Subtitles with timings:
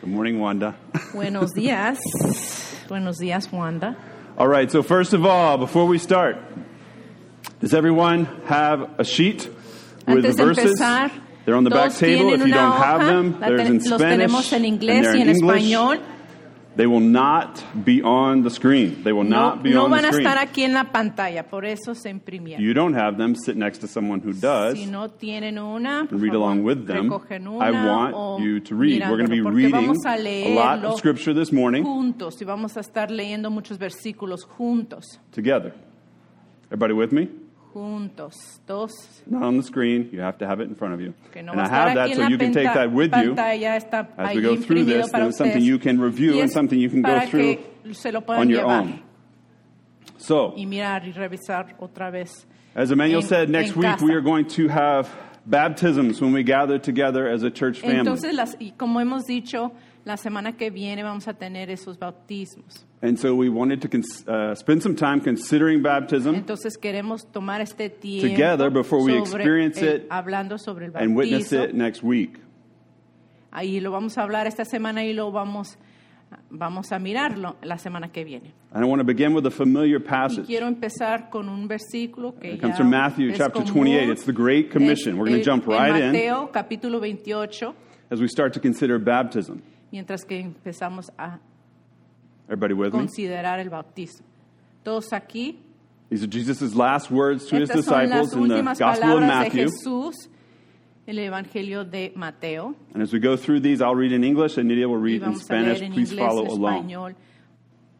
[0.00, 0.74] Good morning, Wanda.
[1.12, 1.98] Buenos días.
[2.88, 3.96] Buenos días, Wanda.
[4.38, 6.36] All right, so first of all, before we start,
[7.60, 9.48] does everyone have a sheet
[10.06, 10.80] with Antes the verses?
[10.80, 11.10] empezar,
[11.44, 12.32] They're on the back table.
[12.32, 15.28] If you don't have hoja, them, there's in los Spanish tenemos en inglés y en
[15.28, 15.62] English.
[15.64, 16.00] español.
[16.76, 19.02] They will not be on the screen.
[19.02, 20.26] They will No, not be no on van the a screen.
[20.28, 22.62] estar aquí en la pantalla, por eso se imprimieron.
[22.62, 24.74] you don't have them, sit next to someone who does.
[24.78, 27.10] Si no tienen una, and read along with them.
[27.10, 29.02] recogen I want you to read.
[29.02, 32.76] We're going to be reading a a lot of scripture this morning juntos y vamos
[32.76, 35.74] a estar leyendo muchos versículos juntos, together.
[36.66, 37.28] Everybody with me?
[37.74, 38.34] Juntos,
[38.66, 38.90] dos.
[39.26, 40.08] Not on the screen.
[40.12, 41.14] You have to have it in front of you.
[41.32, 44.42] Que no and I have that so you can take that with you as we
[44.42, 45.12] go through this.
[45.12, 48.40] And something you can review and something you can go through que se lo puedan
[48.40, 49.02] on your llevar own.
[50.18, 52.46] So, y mirar y revisar otra vez.
[52.74, 54.04] as Emmanuel en- said, next week casa.
[54.04, 55.08] we are going to have
[55.46, 57.98] baptisms when we gather together as a church family.
[57.98, 59.72] Entonces, las, y como hemos dicho,
[60.04, 62.84] la semana que viene vamos a tener esos bautismos.
[63.02, 67.60] And so we wanted to cons- uh, spend some time considering baptism Entonces queremos tomar
[67.60, 71.64] este tiempo Together before we sobre experience el- it hablando sobre el and witness bautizo.
[71.70, 72.38] it next week.
[73.52, 75.76] Ahí lo vamos a hablar esta semana y lo vamos,
[76.50, 78.52] vamos a mirarlo la semana que viene.
[78.72, 80.46] And I want to begin with a familiar Y passage.
[80.46, 83.86] quiero empezar con un versículo que It comes ya from Matthew es chapter común.
[83.86, 84.12] 28.
[84.12, 85.18] It's the Great Commission.
[85.18, 87.74] We're going to En- jump right in Mateo capítulo 28,
[88.10, 89.62] as we start to consider baptism.
[89.90, 91.40] mientras que empezamos a
[92.50, 93.00] Everybody with me?
[93.06, 94.24] considerar el bautismo.
[94.84, 95.56] Todos aquí
[96.10, 99.20] These are Jesus' last words to his Estas son disciples in the últimas Gospel of
[99.20, 99.66] palabras de Matthew.
[99.68, 100.14] Jesús,
[101.06, 102.74] el Evangelio de Mateo.
[102.94, 105.22] And as we go through these, I'll read in English and Nidia will Y read
[105.22, 105.82] in vamos a leer Spanish.
[105.82, 106.88] en Please inglés, follow along.
[106.88, 107.14] español.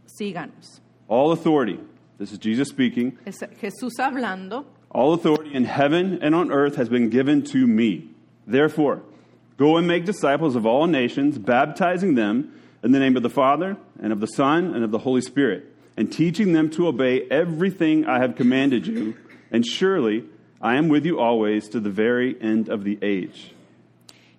[0.06, 0.80] Síganos.
[1.08, 1.78] All authority,
[2.18, 4.64] this is Jesus speaking, Es Jesús hablando.
[4.90, 8.10] all authority in heaven and on earth has been given to me.
[8.46, 9.02] Therefore,
[9.56, 13.76] go and make disciples of all nations, baptizing them in the name of the Father
[14.02, 15.64] and of the Son and of the Holy Spirit,
[15.96, 19.16] and teaching them to obey everything I have commanded you.
[19.50, 20.24] And surely
[20.60, 23.54] I am with you always to the very end of the age.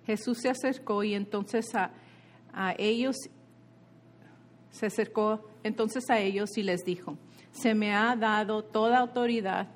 [0.06, 1.90] Jesús se acercó y entonces a,
[2.52, 3.16] a ellos
[4.70, 7.16] se acercó entonces a ellos y les dijo:
[7.52, 9.68] Se me ha dado toda autoridad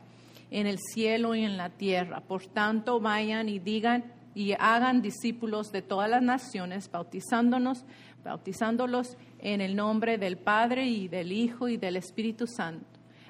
[0.50, 2.20] en el cielo y en la tierra.
[2.20, 7.84] Por tanto, vayan y digan y hagan discípulos de todas las naciones, bautizándonos,
[8.26, 12.86] bautizándolos en el nombre del Padre y del Hijo y del Espíritu Santo,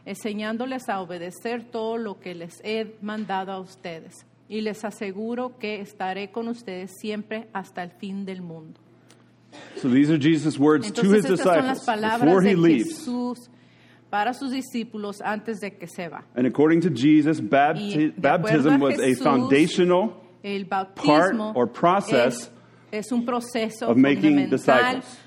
[0.06, 4.26] enseñándoles a obedecer todo lo que les he mandado a ustedes.
[4.48, 8.80] Y les aseguro que estaré con ustedes siempre hasta el fin del mundo.
[9.76, 12.54] So these are Jesus' words to his Entonces estas son las disciples palabras before he
[12.54, 12.98] de leaves.
[12.98, 13.50] Jesús
[14.10, 16.24] para sus discípulos antes de que se va.
[16.34, 22.50] And according to Jesus, bapti- baptism a was a Jesús, foundational El part or process
[22.92, 25.18] es, un proceso of making fundamental disciples.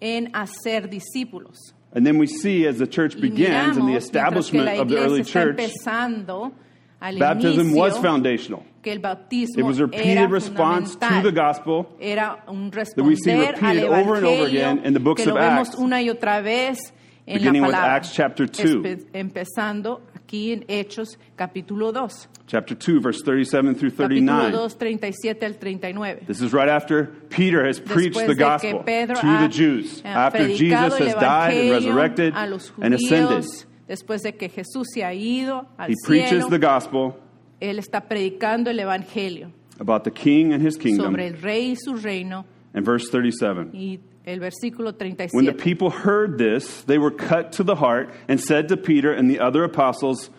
[0.00, 1.56] en hacer discípulos.
[1.94, 4.96] And then we see as the church Y begins and the miramos, establishment of the
[4.98, 6.52] early está church, empezando
[7.00, 8.62] al baptism was inicio, foundational.
[8.82, 11.30] que el bautismo It was a repeated response to fundamental.
[11.30, 14.84] the gospel era un that we see responder al repeated over and over evangelio again
[14.86, 16.78] in the books que lo of vemos Acts, una y otra vez
[17.26, 17.94] en la beginning with palabra.
[17.96, 18.82] Acts chapter 2.
[18.82, 20.00] Espe- empezando
[20.32, 22.28] aquí en Hechos capítulo 2.
[22.46, 24.52] chapter 2, verse 37 through Capítulo 39.
[24.52, 26.20] 2, 37 al 39.
[26.26, 30.48] This is right after Peter has preached Después the gospel to the Jews, eh, after
[30.48, 33.42] Jesus has died and resurrected and ascended.
[33.44, 37.14] judíos, después de que Jesús se ha ido al He preaches the gospel
[37.60, 41.12] él está predicando el evangelio about the king and his kingdom.
[41.12, 43.68] sobre el rey y su reino And verse 37.
[43.74, 44.94] y el versículo
[45.32, 49.12] When the people heard this, they were cut to the heart and said to Peter
[49.12, 50.30] and the other apostles,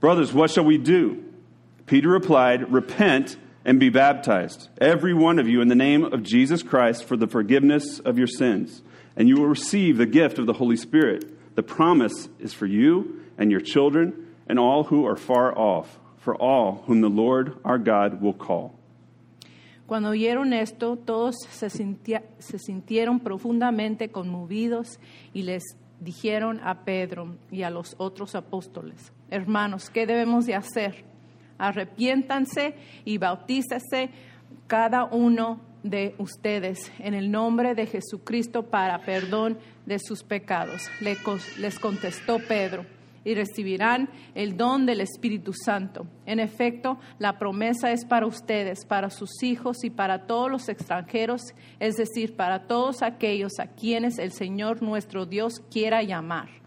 [0.00, 1.24] Brothers, what shall we do?
[1.86, 6.62] Peter replied, Repent and be baptized, every one of you, in the name of Jesus
[6.62, 8.82] Christ for the forgiveness of your sins,
[9.16, 11.54] and you will receive the gift of the Holy Spirit.
[11.54, 16.34] The promise is for you and your children and all who are far off, for
[16.34, 18.78] all whom the Lord our God will call.
[19.86, 21.68] Cuando oyeron esto, todos se,
[22.58, 24.98] sintieron profundamente conmovidos
[25.34, 25.62] y les
[26.00, 31.04] dijeron a Pedro y a los otros apóstoles, hermanos, ¿qué debemos de hacer?
[31.58, 32.74] Arrepiéntanse
[33.04, 34.10] y bautícese
[34.66, 40.88] cada uno de ustedes en el nombre de Jesucristo para perdón de sus pecados.
[41.00, 42.84] Les contestó Pedro
[43.24, 46.06] y recibirán el don del Espíritu Santo.
[46.26, 51.42] En efecto, la promesa es para ustedes, para sus hijos y para todos los extranjeros,
[51.80, 56.62] es decir, para todos aquellos a quienes el Señor nuestro Dios quiera llamar.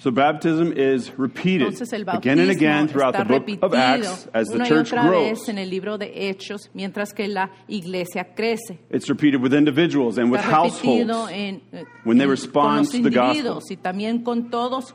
[0.00, 1.78] So baptism is repeated
[2.08, 5.46] again and again throughout the book of Acts as the church grows.
[5.46, 8.78] en el libro de Hechos, mientras que la iglesia crece.
[8.88, 11.30] It's repeated with individuals and with households.
[11.30, 13.60] en, eh, when they respond to the gospel.
[13.68, 14.94] y también con todos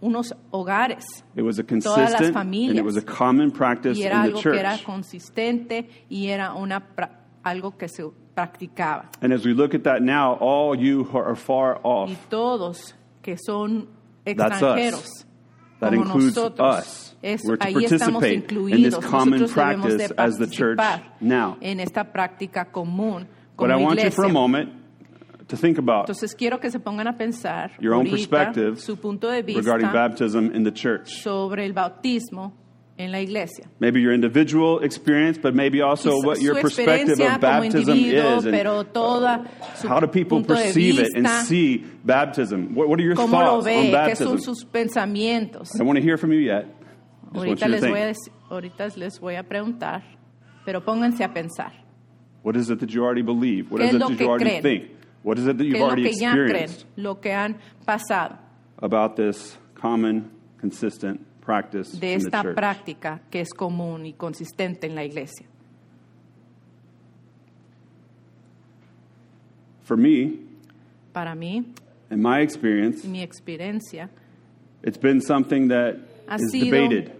[0.00, 1.04] unos hogares.
[1.34, 2.36] It was a Todas las consistent
[2.70, 4.84] and it was a common practice Y in the algo que era church.
[4.84, 6.82] consistente y era una
[7.44, 9.10] algo que se practicaba.
[9.20, 12.94] And as we look at that now, all you who are far off, Y todos
[13.22, 13.88] que son
[14.24, 15.26] extranjeros,
[15.80, 17.16] that como includes nosotros, us.
[17.22, 20.78] eso- We're to participate in this common Nosotros debemos de practice as the church
[21.20, 21.56] now.
[21.60, 23.26] en esta práctica común
[23.56, 24.70] But como I want you for a moment
[25.48, 29.28] to think about Entonces quiero que se pongan a pensar your own perspective su punto
[29.30, 31.22] de vista regarding baptism in the church.
[31.22, 32.52] sobre el bautismo
[32.98, 33.68] en la iglesia.
[33.78, 38.52] Maybe your individual experience, but maybe also Quizá what your perspective of baptism is, and
[38.52, 42.74] pero toda uh, su how do people perceive it and see baptism?
[42.74, 44.38] What, what are your thoughts on baptism?
[44.38, 45.74] sus pensamientos.
[45.74, 46.66] I don't want to hear from you yet.
[47.34, 48.32] Ahorita les, voy a, think.
[48.50, 50.02] ahorita les voy a preguntar,
[50.64, 51.72] pero pónganse a pensar.
[52.42, 53.70] What is it that you already believe?
[53.70, 54.62] What ¿Qué is it that you already creen?
[54.62, 54.95] think?
[55.26, 56.46] What is it that you've lo already que ya creen?
[56.46, 58.38] experienced Lo que han pasado
[58.78, 60.30] about this common,
[60.60, 62.54] consistent practice de in the esta church?
[62.54, 65.44] práctica que es común y consistente en la iglesia.
[69.82, 70.38] For me,
[71.12, 71.64] Para mí,
[72.10, 74.08] in my experience, mi experiencia,
[74.84, 75.96] it's been something that
[76.28, 77.12] ha is sido debated.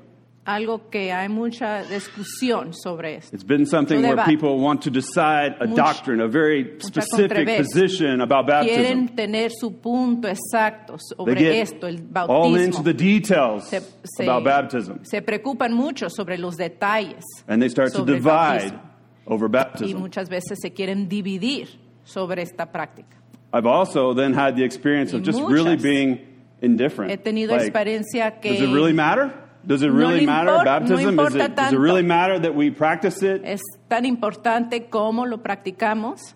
[0.47, 3.35] Algo que hay mucha discusión sobre esto.
[3.35, 8.47] It's been something where people want to decide a doctrine, a very specific position about
[8.47, 8.81] baptism.
[8.83, 14.45] Quieren tener su punto exacto sobre esto, el all into the details Se, se- about
[14.45, 18.81] baptism, se preocupan mucho sobre los detalles and they start to divide bautismo.
[19.27, 19.99] over y baptism.
[19.99, 21.69] muchas veces se quieren dividir
[22.05, 23.17] sobre esta práctica.
[23.53, 26.21] I've also then had the experience of Y just really being
[26.61, 27.11] indifferent.
[27.11, 29.33] He tenido Like, experiencia que Does it really matter?
[29.67, 30.53] Does it No really le matter?
[30.59, 31.19] no Baptism?
[31.21, 33.43] Is it, does it really matter that we practice it?
[33.45, 36.35] es tan importante como lo practicamos.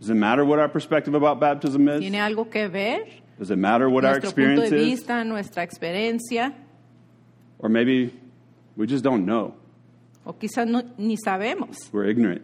[0.00, 2.00] Does it matter what our perspective about baptism is?
[2.00, 3.06] Tiene algo que ver
[3.38, 5.26] Does it matter what our nuestro punto experience de is?
[5.26, 6.54] nuestra experiencia,
[7.58, 8.12] Or maybe
[8.76, 9.54] we just don't know.
[10.24, 11.90] o quizás no, ni sabemos.
[11.92, 12.42] We're ignorant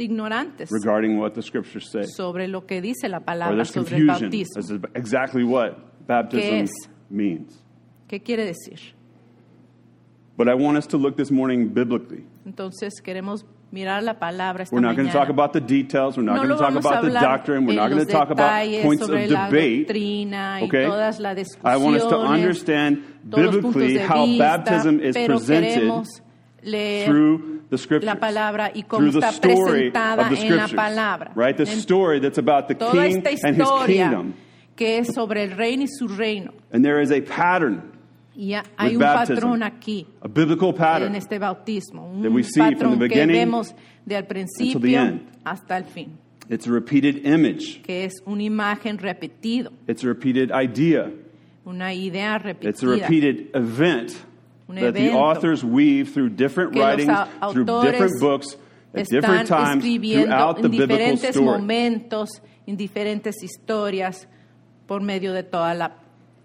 [0.00, 2.04] ignorantes regarding what the scriptures say.
[2.04, 4.62] sobre lo que dice la palabra sobre el bautismo.
[4.94, 6.68] exactly what baptism
[7.10, 7.63] means.
[8.08, 8.78] ¿Qué quiere decir?
[10.36, 12.24] But I want us to look this morning biblically.
[12.44, 15.30] Entonces queremos mirar la palabra esta We're not going to talk mañana.
[15.30, 16.16] about the details.
[16.16, 17.64] We're not no going lo to talk vamos a about the hablar doctrine.
[17.66, 19.78] We're en not going los to talk about detalles points of sobre la debate.
[19.86, 20.86] doctrina y Okay?
[20.86, 24.44] todas las I want us to discusiones, understand todos los puntos biblically de how vista,
[24.58, 26.08] baptism is pero presented queremos
[26.62, 28.04] leer through the scriptures.
[28.14, 30.74] la palabra y cómo through the está story presentada of the en la scriptures.
[30.74, 31.32] palabra.
[31.36, 31.56] Right?
[31.56, 34.34] The story that's about the Toda king esta and his historia kingdom.
[34.76, 36.52] Que es sobre el reino y su reino.
[36.72, 37.92] And there is a pattern,
[38.36, 39.34] Y hay un baptism.
[39.36, 41.14] patrón aquí a biblical en pattern.
[41.14, 42.22] este bautismo, un
[42.56, 43.74] patrón que vemos
[44.04, 46.18] de al principio hasta el fin,
[46.50, 47.80] It's a repeated image.
[47.82, 51.10] que es una imagen repetido, It's a repeated idea.
[51.64, 53.06] una idea It's a repetida.
[53.08, 54.12] repeated event
[54.68, 57.12] that the authors weave through different writings,
[57.52, 58.58] through different books,
[58.94, 61.44] at different times throughout the en biblical story.
[61.46, 62.28] momentos,
[62.66, 64.26] en diferentes historias,
[64.86, 65.92] por medio de toda la,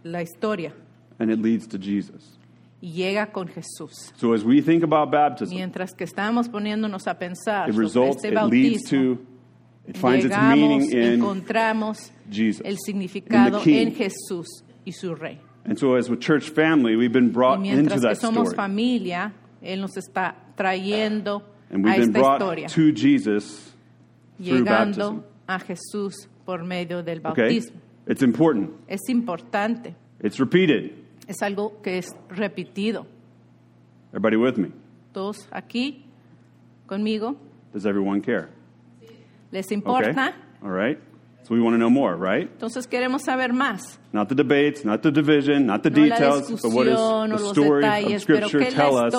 [0.04, 0.74] la historia.
[1.20, 2.38] And it leads to Jesus.
[2.82, 4.14] Y llega con Jesús.
[4.16, 8.16] So as we think about baptism, Mientras que estamos poniéndonos a pensar it sobre results,
[8.24, 9.26] este it leads bautismo, to,
[9.88, 13.88] it finds its meaning in encontramos Jesus, el in significado the King.
[13.88, 14.48] en Jesús
[14.86, 15.40] y su Rey.
[15.66, 18.48] And so as a church family, we've been Y brought into mientras que that somos
[18.48, 18.56] story.
[18.56, 23.74] familia, Él nos está trayendo And a we've been esta brought historia, to Jesus
[24.38, 25.24] through llegando baptism.
[25.48, 27.42] a Jesús por medio del Okay?
[27.60, 27.82] bautismo.
[28.10, 28.72] It's important.
[28.88, 30.92] Es importante, It's repeated.
[31.28, 33.06] es algo que es repetido.
[34.12, 34.72] Everybody with me?
[35.14, 36.04] Todos aquí,
[36.88, 37.36] conmigo,
[37.72, 38.50] Does everyone care?
[39.52, 39.76] ¿les Okay.
[39.78, 40.34] importa?
[40.64, 40.98] All right.
[41.44, 42.50] So we want to know more, right?
[42.52, 44.00] Entonces queremos saber más.
[44.12, 47.86] Not the debates, not the division, not the No details, but what o the story
[47.86, 49.14] of detalles, pero Scripture tell us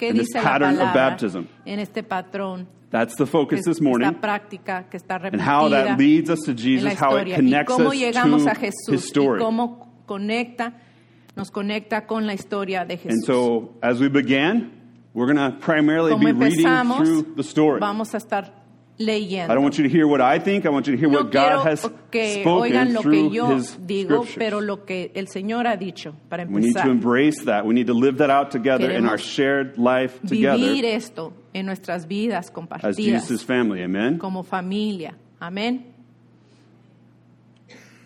[0.00, 1.46] in this pattern of baptism?
[1.66, 6.30] en este patrón, That's the focus this morning, práctica que está and how that leads
[6.30, 9.40] us to Jesus, how it connects us to Jesús His story.
[9.40, 10.74] cómo conecta,
[11.36, 14.70] nos conecta con la historia de And so, as we began,
[15.12, 17.80] we're going to primarily Como be reading through the story.
[17.80, 18.52] vamos a estar
[18.96, 19.50] leyendo.
[19.50, 20.64] I don't want you to hear what I think.
[20.64, 23.56] I want you to hear no what God has spoken oigan lo que through yo
[23.56, 24.36] His digo, scriptures.
[24.38, 27.66] pero lo que el Señor ha dicho para we need to embrace that.
[27.66, 32.06] We need to live that out together in our shared life together esto en nuestras
[32.06, 32.96] vidas as compartidas
[33.28, 33.82] Jesus' family.
[33.82, 34.18] Amen?
[34.18, 35.14] como familia.
[35.40, 35.86] Amén.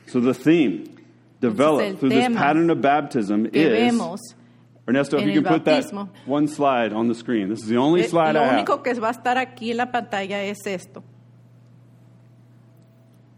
[0.07, 0.85] So the theme
[1.41, 3.93] developed through this pattern of baptism is.
[4.87, 5.85] Ernesto, if you can put that
[6.25, 7.51] one slide on the screen.
[7.51, 8.55] This is the only Eh, slide lo I have.
[8.65, 11.03] único que va a estar aquí en la pantalla es esto.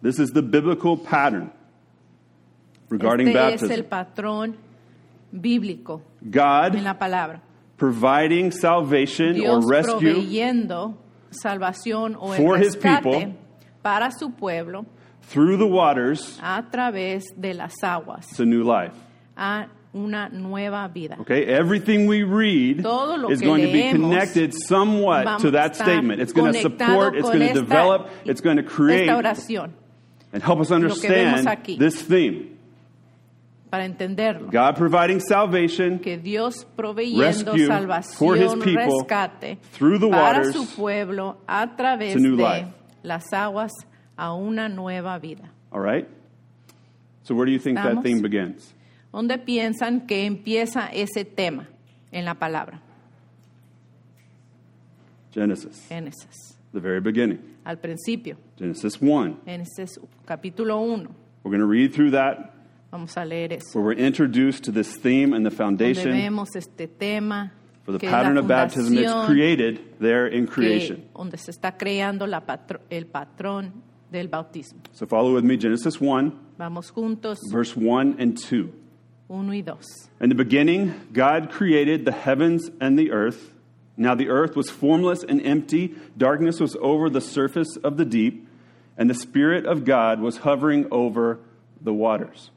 [0.01, 1.51] This is the biblical pattern
[2.89, 3.65] regarding este baptism.
[3.65, 4.57] es el patrón
[5.33, 7.43] bíblico en God la palabra.
[7.81, 10.21] Providing salvation Dios or rescue
[11.33, 13.35] salvación o For his people.
[13.83, 14.85] para su pueblo
[15.23, 18.93] through the waters a través de las aguas to new life.
[19.35, 21.17] a una nueva vida.
[21.21, 22.81] Okay, everything we read
[23.31, 26.21] is going to be connected somewhat to that statement.
[26.21, 30.71] It's going to support, it's going to develop, it's going to create and help us
[30.71, 32.59] understand this theme.
[33.71, 34.51] Para entenderlo.
[34.51, 37.69] God providing salvation que Dios proveyendo Rescue
[38.17, 42.69] for his people rescate through the para waters su pueblo a través de life.
[43.03, 43.71] las aguas
[44.17, 45.51] a una nueva vida.
[45.73, 46.07] All right?
[47.23, 48.75] So where do you think that theme begins?
[49.13, 51.69] ¿Dónde piensan que empieza ese tema
[52.13, 52.81] en la palabra?
[55.33, 56.57] Genesis, Génesis.
[56.73, 57.39] the very beginning.
[57.65, 59.43] Al principio, Genesis 1.
[59.47, 61.09] Génesis capítulo 1.
[61.45, 62.53] We're going to read through that
[62.91, 63.79] Vamos a leer eso.
[63.79, 67.53] where we're introduced to this theme and the Donde foundation vemos este tema
[67.85, 71.09] for the que es la pattern of baptism that's created there in creation.
[71.15, 73.71] donde se está creando la patro- el patrón
[74.11, 74.81] del bautismo.
[74.93, 78.73] So follow with me Genesis 1, Vamos juntos, verse 1 and 2.
[79.29, 79.79] 1 y 2.
[80.21, 83.55] In the beginning, God created the heavens and the earth.
[83.97, 88.49] Now the earth was formless and empty, darkness was over the surface of the deep,
[88.99, 91.39] and the Spirit of God was hovering over
[91.81, 92.51] the waters.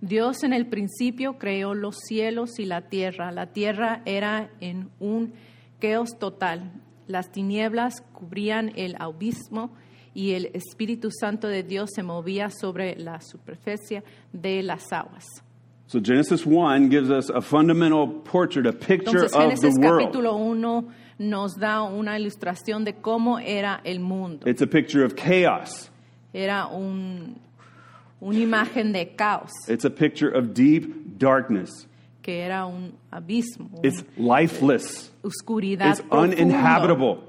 [0.00, 3.32] Dios en el principio creó los cielos y la tierra.
[3.32, 5.32] La tierra era en un
[5.80, 6.72] caos total.
[7.06, 9.70] Las tinieblas cubrían el abismo
[10.14, 14.02] y el Espíritu Santo de Dios se movía sobre la superficie
[14.32, 15.24] de las aguas.
[15.86, 20.02] So Genesis 1 gives us a fundamental portrait, a picture Entonces of the Génesis world.
[20.02, 20.84] capítulo 1
[21.18, 24.46] nos da una ilustración de cómo era el mundo.
[24.46, 25.90] It's a picture of chaos.
[26.34, 27.40] Era un,
[28.20, 31.86] una imagen de caos, It's a picture of deep darkness.
[32.22, 35.10] que era un abismo, It's lifeless.
[35.22, 36.36] oscuridad It's profunda.
[36.36, 37.24] uninhabitable.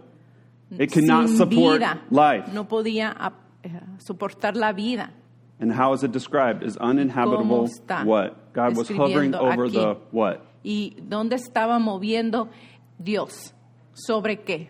[0.77, 2.01] It cannot sin support vida.
[2.11, 2.51] life.
[2.53, 3.15] No podía
[3.63, 3.69] eh,
[3.99, 5.11] soportar la vida.
[5.59, 6.63] And how is it described?
[6.63, 8.53] As uninhabitable ¿Cómo está what?
[8.53, 9.73] God was hovering describiendo over aquí?
[9.73, 10.41] the what?
[10.63, 12.49] ¿Y dónde estaba moviendo
[12.97, 13.53] Dios?
[13.93, 14.69] ¿Sobre qué?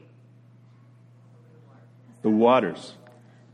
[2.21, 2.95] The waters.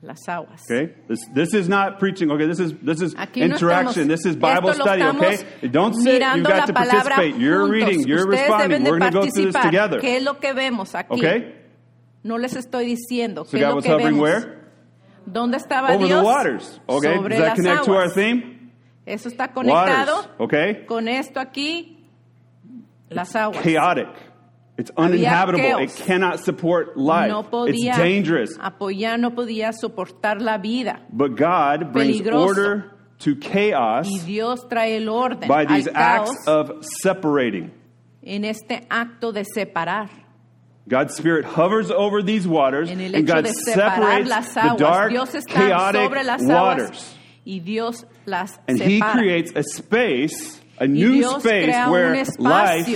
[0.05, 0.61] Las aguas.
[0.69, 0.93] Okay?
[1.07, 2.29] This this is not preaching.
[2.31, 4.03] Okay, this is this is Aquí no interaction.
[4.03, 5.37] estamos- this is Bible study, okay?
[5.71, 7.35] Don't sit, you mirando got to participate.
[7.37, 7.71] You're juntos.
[7.71, 8.83] reading, you're Ustedes responding.
[8.83, 9.99] We're going to go through this together.
[9.99, 11.13] ¿Qué es lo que vemos aquí?
[11.17, 11.55] Okay?
[12.23, 13.45] No les estoy diciendo.
[13.45, 14.19] So ¿Qué es God lo was que vemos?
[14.21, 14.57] where?
[15.25, 16.19] ¿Dónde estaba Over Dios?
[16.21, 16.79] the waters.
[16.87, 17.15] Okay?
[17.15, 18.71] Sobre Does that las connect to our theme?
[19.07, 20.29] Eso está conectado Waters.
[20.39, 20.85] Okay?
[20.85, 22.05] con esto aquí,
[23.09, 23.63] las aguas.
[23.63, 24.09] Chaotic.
[24.77, 25.79] It's uninhabitable.
[25.79, 27.29] It cannot support life.
[27.29, 28.57] No it's dangerous.
[28.57, 30.99] apoyar, no podía soportar la vida.
[31.11, 32.45] But God brings Peligroso.
[32.45, 37.71] order to chaos Y Dios trae el orden by these al caos acts of separating.
[38.21, 40.09] en este acto de separar.
[40.87, 45.11] God's Spirit hovers over these waters, and God separates las the dark,
[45.47, 47.15] chaotic sobre las aguas waters.
[47.45, 52.87] y Dios las And He creates a space, a new space where life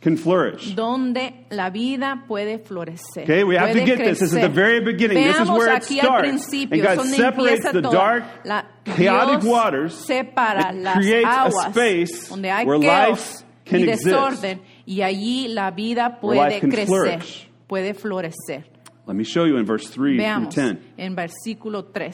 [0.00, 0.74] can flourish.
[0.74, 3.24] donde la vida puede florecer.
[3.24, 4.20] Okay, we have to get this.
[4.20, 5.22] This is the very beginning.
[5.22, 6.52] This is where it starts.
[6.52, 12.78] And God separates the dark, La- chaotic Dios waters and las creates a space where
[12.78, 14.60] life can y exist.
[14.86, 17.48] y allí la vida puede can crecer, flourish.
[17.68, 18.64] puede florecer.
[19.06, 20.94] Let me show you in verse 3 Veamos through 10.
[20.98, 22.12] en versículo 3.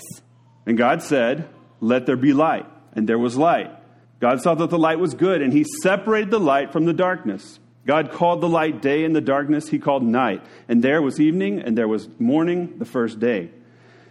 [0.66, 1.48] And God said,
[1.80, 2.66] Let there be light.
[2.94, 3.70] And there was light.
[4.18, 7.60] God saw that the light was good, and He separated the light from the darkness.
[7.86, 10.42] God called the light day, and the darkness He called night.
[10.68, 13.50] And there was evening, and there was morning the first day.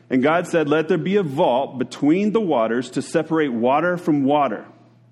[0.10, 4.24] And God said, Let there be a vault between the waters to separate water from
[4.24, 4.65] water.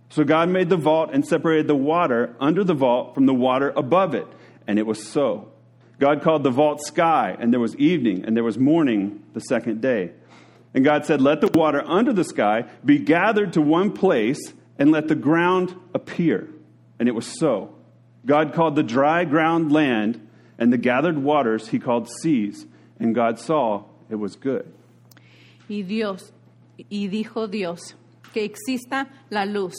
[0.10, 3.74] So God made the vault and separated the water under the vault from the water
[3.76, 4.28] above it.
[4.68, 5.52] And it was so.
[6.00, 9.82] God called the vault sky, and there was evening, and there was morning the second
[9.82, 10.12] day.
[10.74, 14.92] And God said, Let the water under the sky be gathered to one place, and
[14.92, 16.48] let the ground appear.
[16.98, 17.76] And it was so.
[18.26, 20.26] God called the dry ground land,
[20.58, 22.66] and the gathered waters he called seas.
[23.00, 24.66] And God saw it was good.
[25.68, 26.32] Y Dios,
[26.90, 27.96] y dijo Dios,
[28.34, 29.74] que exista la luz.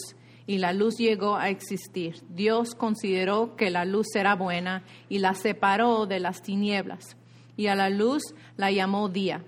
[0.47, 2.17] Y la luz llegó a existir.
[2.29, 7.17] Dios consideró que la luz era buena y la separó de las tinieblas.
[7.57, 9.43] Y a la luz la llamó día.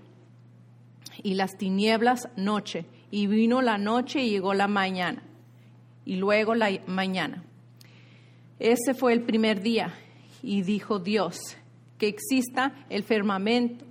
[1.23, 2.87] Y las tinieblas noche.
[3.11, 5.23] Y vino la noche y llegó la mañana.
[6.07, 7.43] Y luego la mañana.
[8.59, 9.95] Ese fue el primer día.
[10.43, 11.37] Y dijo Dios,
[11.99, 13.85] que exista el firmamento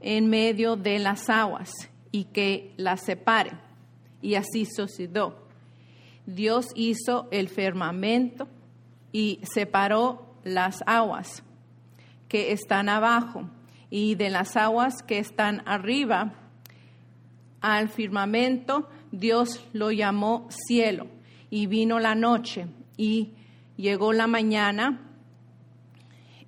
[0.00, 1.70] en medio de las aguas
[2.10, 3.52] y que las separe.
[4.22, 5.36] Y así sucedió.
[6.26, 8.48] Dios hizo el firmamento
[9.12, 11.42] y separó las aguas
[12.28, 13.48] que están abajo
[13.90, 16.34] y de las aguas que están arriba.
[17.60, 21.08] Al firmamento Dios lo llamó cielo
[21.50, 23.32] y vino la noche y
[23.80, 25.00] llegó la mañana.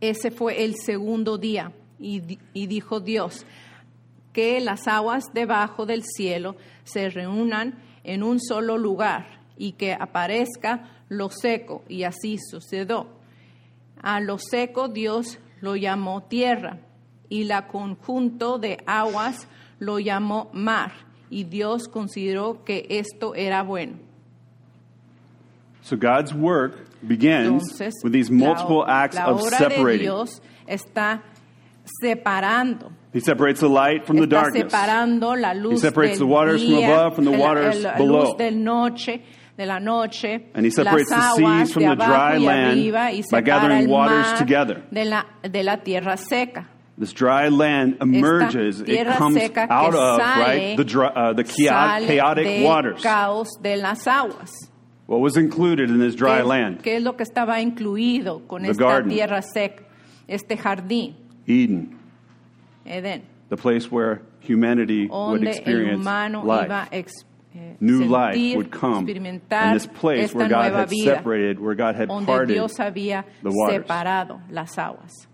[0.01, 2.21] Ese fue el segundo día y,
[2.67, 3.47] dijo Dios
[4.33, 10.91] que las aguas debajo del cielo se reúnan en un solo lugar y que aparezca
[11.09, 11.85] lo seco.
[11.89, 13.07] Y así sucedió.
[14.03, 16.79] A lo seco Dios lo llamó tierra
[17.29, 19.47] y la conjunto de aguas
[19.79, 20.93] lo llamó mar.
[21.31, 23.95] Y Dios consideró que esto era bueno.
[25.83, 30.09] So God's work begins with these la- multiple acts la of separating.
[32.03, 34.73] Separando He separates the light from the está darkness.
[34.73, 38.37] separando la luz separates del the waters from above from the waters el- la below.
[38.53, 39.21] noche,
[39.59, 44.33] la noche, And he separates the seas from the dry land arriba by gathering waters
[44.39, 44.83] together.
[44.93, 45.77] de la, de la.
[46.97, 48.81] This dry land emerges.
[48.81, 49.37] It comes
[49.69, 53.03] out of right the dry, uh, the chaotic del waters.
[55.21, 55.21] Caos de las aguas.
[55.21, 56.81] What was included in this dry ¿Qué, land?
[56.83, 59.11] qué es lo que estaba incluido con The esta garden.
[59.11, 59.83] tierra seca?
[60.29, 61.15] Este jardín,
[61.47, 61.99] Eden,
[62.85, 66.65] Edén, the place where humanity would donde el experience humano life.
[66.67, 69.01] iba a ex- eh, New life sentir, would come.
[69.03, 71.15] experimentar this place esta where God nueva had vida.
[71.17, 72.55] separated, where God had donde parted.
[72.55, 73.83] Dios había the waters.
[73.83, 75.29] separado las aguas.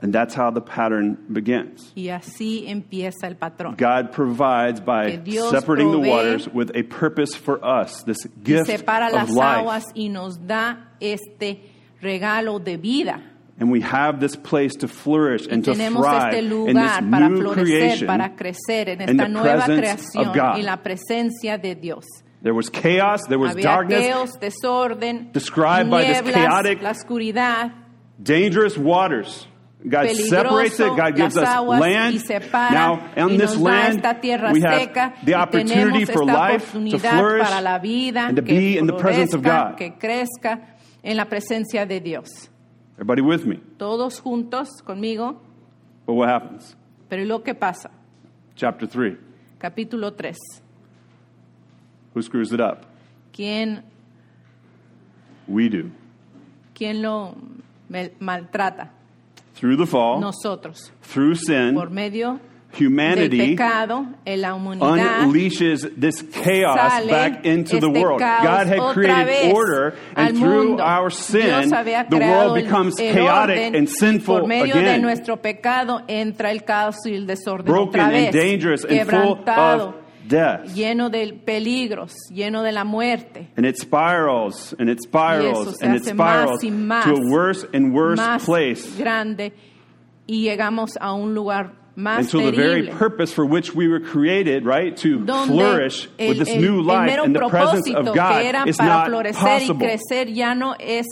[0.00, 1.92] And that's how the pattern begins.
[1.94, 3.76] Y así empieza el patrón.
[3.76, 5.18] God provides by
[5.50, 9.58] separating the waters with a purpose for us, this gift separa of las life.
[9.60, 11.60] aguas y nos da este
[12.02, 13.20] regalo de vida.
[13.58, 18.06] And we have this place to flourish and to thrive in this new florecer, creation.
[18.08, 20.56] para crecer en in esta the nueva presence of God.
[20.58, 22.04] y la presencia de Dios.
[22.42, 27.72] There was chaos, there was Había darkness, caos, desorden, described by this chaotic- la oscuridad,
[28.20, 29.46] dangerous waters.
[29.86, 30.96] God separates it.
[30.96, 32.22] God gives us land.
[32.52, 34.02] Now, on this land,
[34.52, 39.42] we have the opportunity for life to flourish and to be in the presence of
[39.42, 39.76] God.
[39.76, 42.48] que crezca en la presencia de Dios.
[42.94, 43.56] Everybody with me?
[43.76, 45.40] Todos juntos conmigo,
[46.06, 46.76] But what happens?
[47.08, 47.90] pero ¿y lo que pasa?
[48.56, 49.18] Chapter 3.
[49.58, 50.36] Capítulo 3.
[52.14, 52.86] Who screws it up?
[53.32, 53.82] ¿Quién,
[55.46, 55.90] We do.
[56.72, 57.34] quién lo
[57.90, 58.92] mal- maltrata?
[59.54, 60.90] Through the fall, Nosotros.
[61.02, 62.40] through sin, Por medio
[62.72, 68.20] humanity pecado, la unleashes this chaos back into the world.
[68.20, 70.82] God had created order, and through mundo.
[70.82, 75.36] our sin, the world becomes chaotic and sinful Por medio de again.
[75.40, 77.26] pecado entra el caos y el
[77.62, 80.74] broken and dangerous and full of death.
[80.74, 83.48] lleno de peligros, lleno de la muerte.
[83.56, 87.66] And it spirals and it spirals and it hace más spirals más, to a worse
[87.72, 89.52] and worse más place grande
[90.26, 94.64] y llegamos a un lugar más until the very purpose for which we were created,
[94.64, 98.66] right, to donde flourish el, with this el- new life in the presence of God
[98.66, 99.86] is not possible.
[99.86, 101.06] crecer ya no es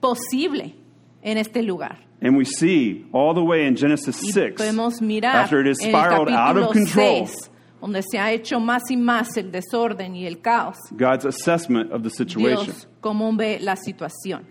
[0.00, 0.74] posible
[1.22, 1.98] en este lugar.
[2.22, 6.72] And we see all the way in Genesis 6, after it is spiraled out of
[6.72, 7.50] control, 6,
[7.84, 10.78] donde se ha hecho más y más el desorden y el caos.
[10.96, 12.72] God's assessment of the situation.
[12.72, 14.46] Dios, cómo ve la situación.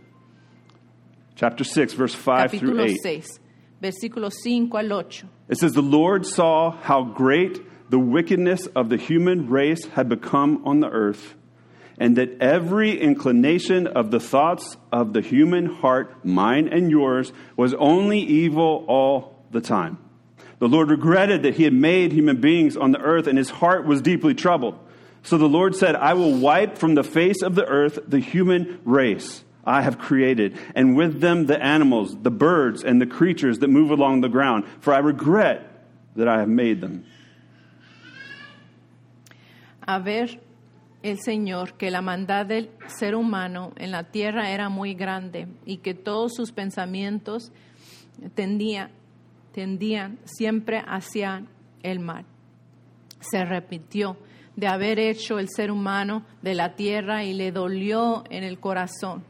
[1.34, 3.00] Chapter 6, verse 5 through Capítulo 8.
[3.02, 3.41] 6,
[3.82, 5.26] versículos 5 al 8.
[5.50, 10.62] It says, The Lord saw how great the wickedness of the human race had become
[10.63, 11.34] on the earth,
[11.98, 17.74] and that every inclination of the thoughts of the human heart, mine and yours, was
[17.80, 19.98] only evil all the time.
[20.63, 23.86] The Lord regretted that he had made human beings on the earth, and his heart
[23.86, 24.80] was deeply troubled.
[25.21, 28.80] So the Lord said, I will wipe from the face of the earth the human
[28.86, 33.67] race I have created, and with them the animals, the birds, and the creatures that
[33.67, 35.84] move along the ground, for I regret
[36.15, 37.04] that I have made them.
[39.86, 40.39] a ver
[41.04, 45.80] el Señor que la maldad del ser humano en la tierra era muy grande y
[45.84, 47.52] que todos sus pensamientos
[48.34, 48.91] tendía-
[49.53, 51.45] tendían siempre hacia
[51.81, 52.25] el mal.
[53.19, 54.17] Se repitió
[54.55, 59.23] de haber hecho el ser humano de la tierra y le dolió en el corazón.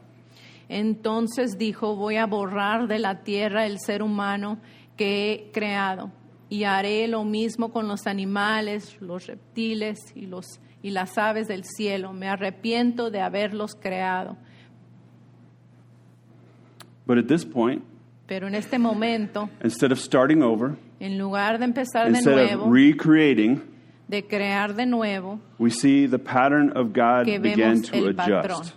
[0.68, 4.58] Entonces dijo, voy a borrar de la tierra el ser humano
[4.96, 6.10] que he creado
[6.48, 11.64] y haré lo mismo con los animales, los reptiles y, los, y las aves del
[11.64, 12.12] cielo.
[12.12, 14.36] Me arrepiento de haberlos creado.
[17.06, 17.84] But at this point,
[18.26, 22.64] Pero en este momento, instead of starting over, en lugar de empezar de instead nuevo,
[22.66, 23.60] of recreating,
[24.08, 28.14] de crear de nuevo, we see the pattern of God que begin vemos to el
[28.14, 28.44] patrón.
[28.44, 28.74] adjust.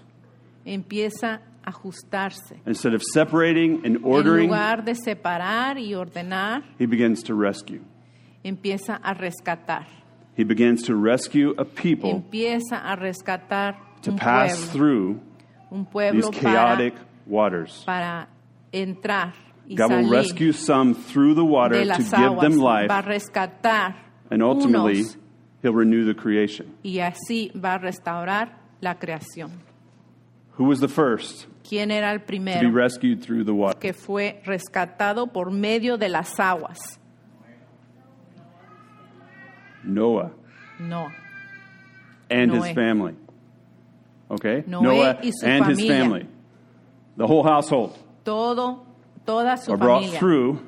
[0.65, 2.59] Empieza a ajustarse.
[2.65, 7.79] Instead of separating and En ordering, lugar de separar y ordenar, he begins to rescue.
[8.43, 9.87] empieza a rescatar.
[10.35, 15.19] He begins to rescue a people Empieza a rescatar to un pass pueblo, through
[15.71, 17.83] un these pueblo chaotic para, waters.
[17.85, 18.27] para
[18.71, 19.33] entrar
[19.67, 22.41] y God will salir rescue some through the water de to las give aguas.
[22.41, 23.95] them Va a life, rescatar
[24.31, 25.17] and ultimately, unos
[25.61, 26.73] he'll renew the creation.
[26.83, 29.51] y así va a restaurar la creación.
[30.57, 33.77] Who was the first ¿Quién era el to be primero rescued through the water?
[33.79, 36.79] que fue rescatado por medio de las aguas?
[39.83, 40.31] Noah
[40.79, 41.09] No.
[42.29, 42.73] and his Noé.
[42.75, 43.15] family.
[44.29, 44.63] Okay?
[44.67, 45.87] Noé Noah y su and his familia.
[46.03, 46.27] family.
[47.15, 47.97] The whole household
[48.31, 48.85] Todo,
[49.25, 50.19] toda su are brought familia.
[50.19, 50.59] through,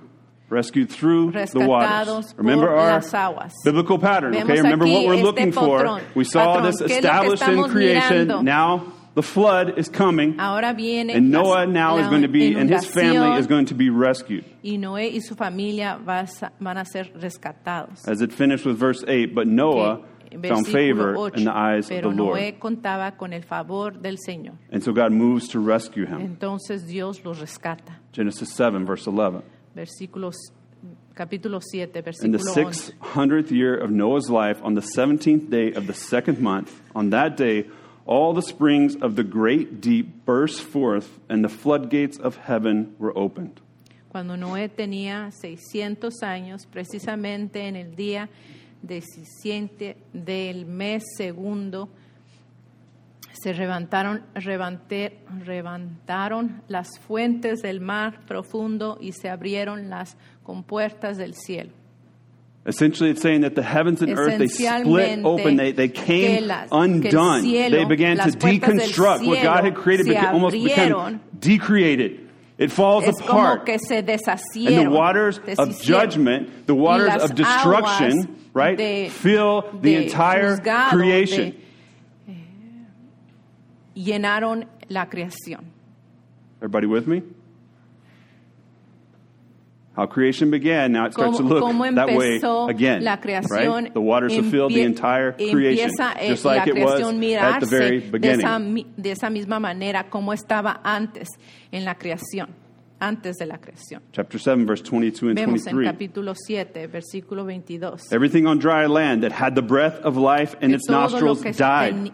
[0.50, 2.08] rescued through the waters.
[2.08, 3.54] Rescatados Remember por our las aguas.
[3.66, 4.62] biblical pattern, Vemos okay?
[4.62, 5.80] Remember aquí what we're este looking for.
[5.84, 6.02] patrón.
[6.16, 6.96] We saw Patrón, this ¿qué es lo que
[7.34, 8.28] established in estamos creation.
[8.28, 8.42] mirando?
[8.44, 10.40] Now the flood is coming.
[10.40, 13.66] Ahora viene And Noah now la is going to be, and his family is going
[13.66, 14.46] to be rescued.
[14.64, 18.08] y Noé y su familia vas a- van a ser rescatados.
[18.08, 20.06] As it finished with verse 8, but Noah Que-
[20.48, 22.40] found favor 8, in the eyes of the Lord.
[22.40, 24.58] Noé contaba con el favor del Señor.
[24.72, 26.22] And so God moves to rescue him.
[26.22, 28.00] Entonces Dios los rescata.
[28.12, 29.44] Genesis 7, verse 11.
[29.76, 30.36] Versículos,
[31.16, 32.94] capítulo 7, In the versículo 11.
[33.00, 37.38] 600th year of Noah's life, on the 17th day of the second month, on that
[37.38, 37.66] day,
[38.06, 43.16] all the springs of the great deep burst forth, and the floodgates of heaven were
[43.18, 43.62] opened.
[44.10, 48.28] Cuando Noé tenía 600 años, precisamente en el día
[48.82, 51.90] 17 del mes segundo,
[53.42, 54.24] se levantaron,
[56.68, 61.72] las fuentes del mar profundo y se abrieron las compuertas del cielo.
[62.66, 66.68] Essentially, it's saying that the heavens and earth, they split open, they, they came las-
[66.72, 67.42] undone.
[67.42, 72.29] cielo, they began to deconstruct what God had created, beca- almost became decreated.
[72.60, 73.66] It falls Es como apart.
[73.66, 79.96] que se And the waters of judgment, the waters of destruction, right, de- fill the
[80.04, 80.58] entire
[80.90, 81.52] creation.
[82.28, 82.36] de- eh,
[83.96, 85.64] llenaron la creación.
[86.62, 87.24] Everybody with me?
[90.00, 91.62] How creation began, now it starts to look
[91.96, 92.38] that way
[92.70, 93.04] again.
[93.04, 93.84] la creación.
[93.84, 93.94] right?
[93.94, 98.00] The waters have filled the entire creation, eh, just like it was at the very
[98.00, 98.46] de beginning.
[98.46, 101.28] esa, de esa misma manera como estaba antes
[101.70, 102.48] en la creación,
[103.02, 104.02] antes de la creación.
[104.14, 105.92] Chapter 7, verse 22 and Vemos en 23.
[105.92, 108.14] capítulo 7, versículo 22.
[108.14, 112.14] Everything on dry land that had the breath of life in its nostrils died.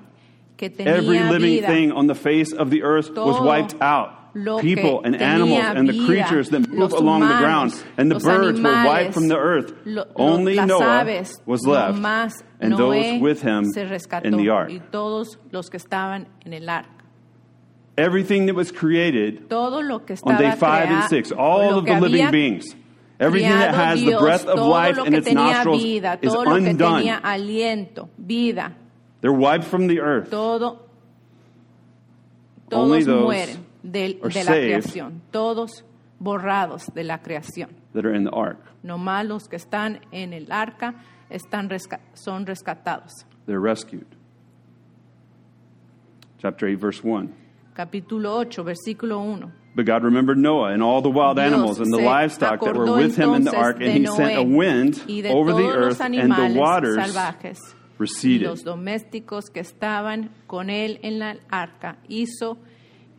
[0.57, 4.24] tenía Every living vida, thing on the face of the earth was wiped out.
[4.59, 8.59] People and animals and the creatures that move los along the ground and the birds
[8.59, 9.73] were wiped from the earth.
[9.85, 11.97] lo- Only Noah aves, was left
[12.59, 14.69] and Noé those with him rescató, in the ark.
[14.71, 16.89] y todos los que estaban en el arca.
[17.97, 21.97] Everything that was created Todo lo que on day 5 and 6, all of the
[22.01, 22.75] living beings,
[23.21, 26.69] everything that has the breath of life in its nostrils vida, is todo lo que
[26.71, 27.05] undone.
[27.23, 28.73] aliento, vida,
[29.21, 30.29] They're wiped from the earth.
[30.29, 30.79] todo,
[32.71, 35.83] Only those mueren are de la creación, todos
[36.19, 37.69] borrados de la creación.
[37.93, 38.57] that are in the ark.
[38.83, 40.95] Nomás los que están en el arca
[41.29, 43.25] están resca- son rescatados.
[43.45, 44.05] They're rescued.
[46.39, 47.33] Chapter 8, verse 1.
[47.75, 49.51] Capítulo 8, versículo 1.
[49.75, 52.95] But God remembered Noah and all the wild Dios animals and the livestock that were
[52.95, 55.99] with him in the ark, and de he sent a wind de over the earth,
[55.99, 57.57] and the waters salvajes
[57.97, 58.47] receded.
[58.47, 61.97] los domésticos que estaban con él en la arca.
[62.07, 62.57] Hizo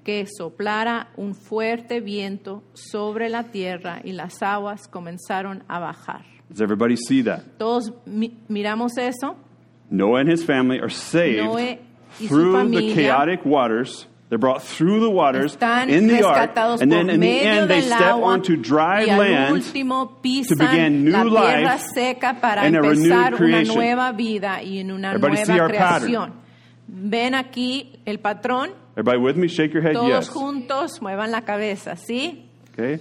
[0.06, 6.22] que soplara un fuerte viento sobre la tierra y las aguas comenzaron a bajar.
[6.48, 7.40] Does everybody see that?
[7.58, 9.34] Todos mi- miramos eso.
[9.90, 11.80] Noah and his family are saved Noé
[12.20, 14.06] y su through the familia chaotic waters.
[14.28, 17.26] They're brought through the waters Están in the ark, rescatados and then por in the
[17.26, 21.12] medio end they del step agua onto dry y al land último begin pisan new
[21.12, 23.74] la tierra life seca para and a renewed empezar una creation.
[23.76, 26.10] nueva vida y en una Everybody see nueva our pattern?
[26.10, 26.32] creación.
[26.88, 29.48] Ven aquí el patrón, Everybody with me?
[29.48, 30.28] Shake your head, todos yes.
[30.28, 32.46] juntos muevan la cabeza, ¿sí?
[32.72, 32.98] Okay?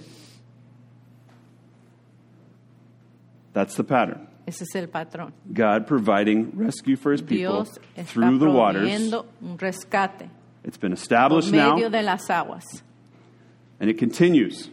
[3.54, 4.28] That's the pattern.
[4.46, 5.32] Ese es el patrón.
[5.52, 9.12] God providing rescue for his people Dios está through the waters.
[9.42, 10.28] un rescate
[10.62, 12.64] It's been por established now, de las aguas.
[13.80, 14.68] and it continues.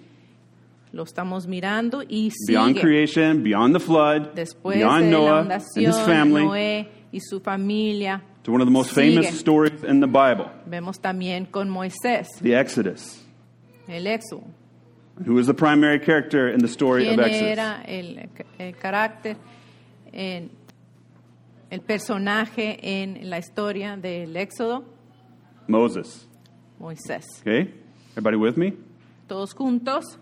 [0.91, 2.49] Lo estamos mirando y sigue.
[2.49, 7.19] Beyond creation, beyond the flood, Después beyond de la Noah and his family, Noé y
[7.19, 8.21] su familia.
[8.43, 9.13] To one of the most Sigue.
[9.15, 13.23] famous stories in the Bible, Vemos también con Moisés, the Exodus.
[13.87, 14.43] el Éxodo.
[15.25, 17.57] Who is the primary character in the story of ¿Quién Exodus?
[17.57, 18.29] era el,
[18.59, 19.37] el carácter,
[20.11, 20.49] en-
[21.71, 24.83] el personaje en la historia del Éxodo?
[25.67, 26.25] Moses.
[26.79, 27.23] Moisés.
[27.41, 27.71] Okay?
[28.17, 28.73] Everybody with me?
[29.27, 30.17] Todos juntos.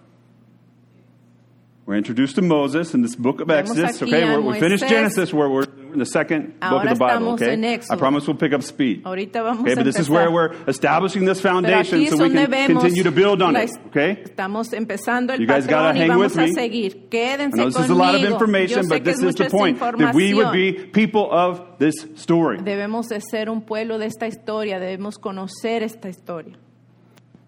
[1.86, 4.01] We're introduced to Moses in this book of Vemos Exodus.
[4.01, 4.89] aquí Okay, a we're, we finished Moisés.
[4.89, 7.34] Genesis, where we're in the second book of the Bible.
[7.34, 9.04] Okay, I promise we'll pick up speed.
[9.04, 13.04] Ahorita vamos Okay, but this is where we're establishing this foundation so we can continue
[13.04, 13.71] to build on it.
[13.88, 14.23] Okay?
[14.23, 16.43] Estamos empezando el You guys gotta hang with me.
[16.43, 17.84] I know this conmigo.
[17.84, 21.32] is a lot of information, but this is the point that we would be people
[21.32, 22.58] of this story.
[22.60, 26.56] Debemos de ser un pueblo de esta historia, debemos conocer esta historia.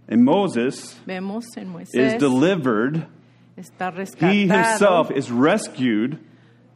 [0.07, 3.07] And Moses Vemos en is delivered.
[3.57, 6.19] está He himself is rescued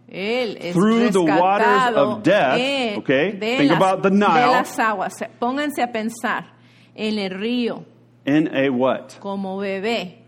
[0.09, 3.31] through the waters of death, okay?
[3.31, 4.51] de, Think las, about the de Nile.
[4.51, 5.13] las aguas.
[5.39, 6.45] Pónganse a pensar
[6.95, 7.83] en el río
[8.25, 9.19] in a what?
[9.19, 10.23] como bebé.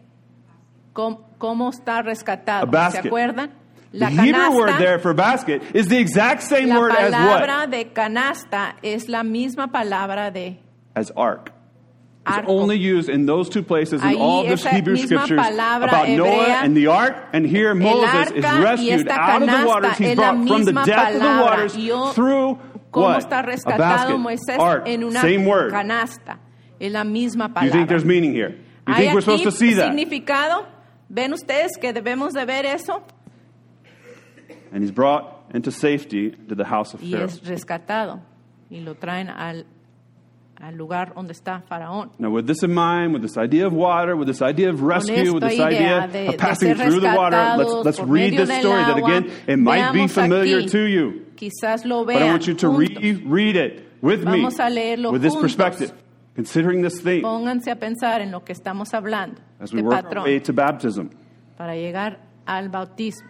[0.94, 2.64] ¿Cómo, cómo está rescatado?
[2.64, 3.04] A basket.
[3.04, 3.52] ¿Se acuerdan?
[3.92, 7.12] The La Hebrew word there for basket is the exact same word as what?
[7.12, 10.60] La palabra de canasta es la misma palabra de
[10.94, 11.52] As ark.
[12.30, 12.52] It's arco.
[12.52, 15.88] only used in those two places in Ahí all the esa Hebrew misma scriptures palabra
[15.88, 19.66] about Noah hebrea, and the ark, and here Moses is rescued esta out of the
[19.66, 19.98] waters.
[19.98, 22.60] He's brought from the depth of the waters Yo- through
[22.92, 23.24] what?
[23.26, 24.16] A basket.
[24.16, 24.88] Moisés Ark.
[25.22, 25.72] Same word.
[25.72, 26.38] canasta.
[26.80, 27.66] Es la misma palabra.
[27.66, 28.58] you think there's meaning here?
[28.88, 29.92] You think we're supposed to see that?
[29.92, 30.66] significado?
[31.10, 33.04] ¿Ven ustedes que debemos de ver eso?
[34.72, 37.26] And he's brought into safety to the house of Y Pharaoh.
[37.26, 38.22] es rescatado.
[38.72, 39.66] Y lo traen al,
[40.62, 42.12] al lugar donde está Faraón.
[42.20, 45.34] Now, with this in mind, with this idea of water, with this idea of rescue,
[45.34, 48.98] with this idea de- of passing through the water, let's, let's read this story that,
[48.98, 50.72] again, it might be familiar aquí.
[50.72, 51.26] to you.
[51.38, 55.22] Quizás lo But I want you to reread it with me, Vamos a leerlo with
[55.22, 55.42] this juntos.
[55.42, 55.94] perspective,
[56.36, 59.40] considering this theme Pónganse a pensar en lo que estamos hablando.
[59.62, 61.10] as we Este work our way to baptism.
[61.58, 63.30] Para llegar al bautismo.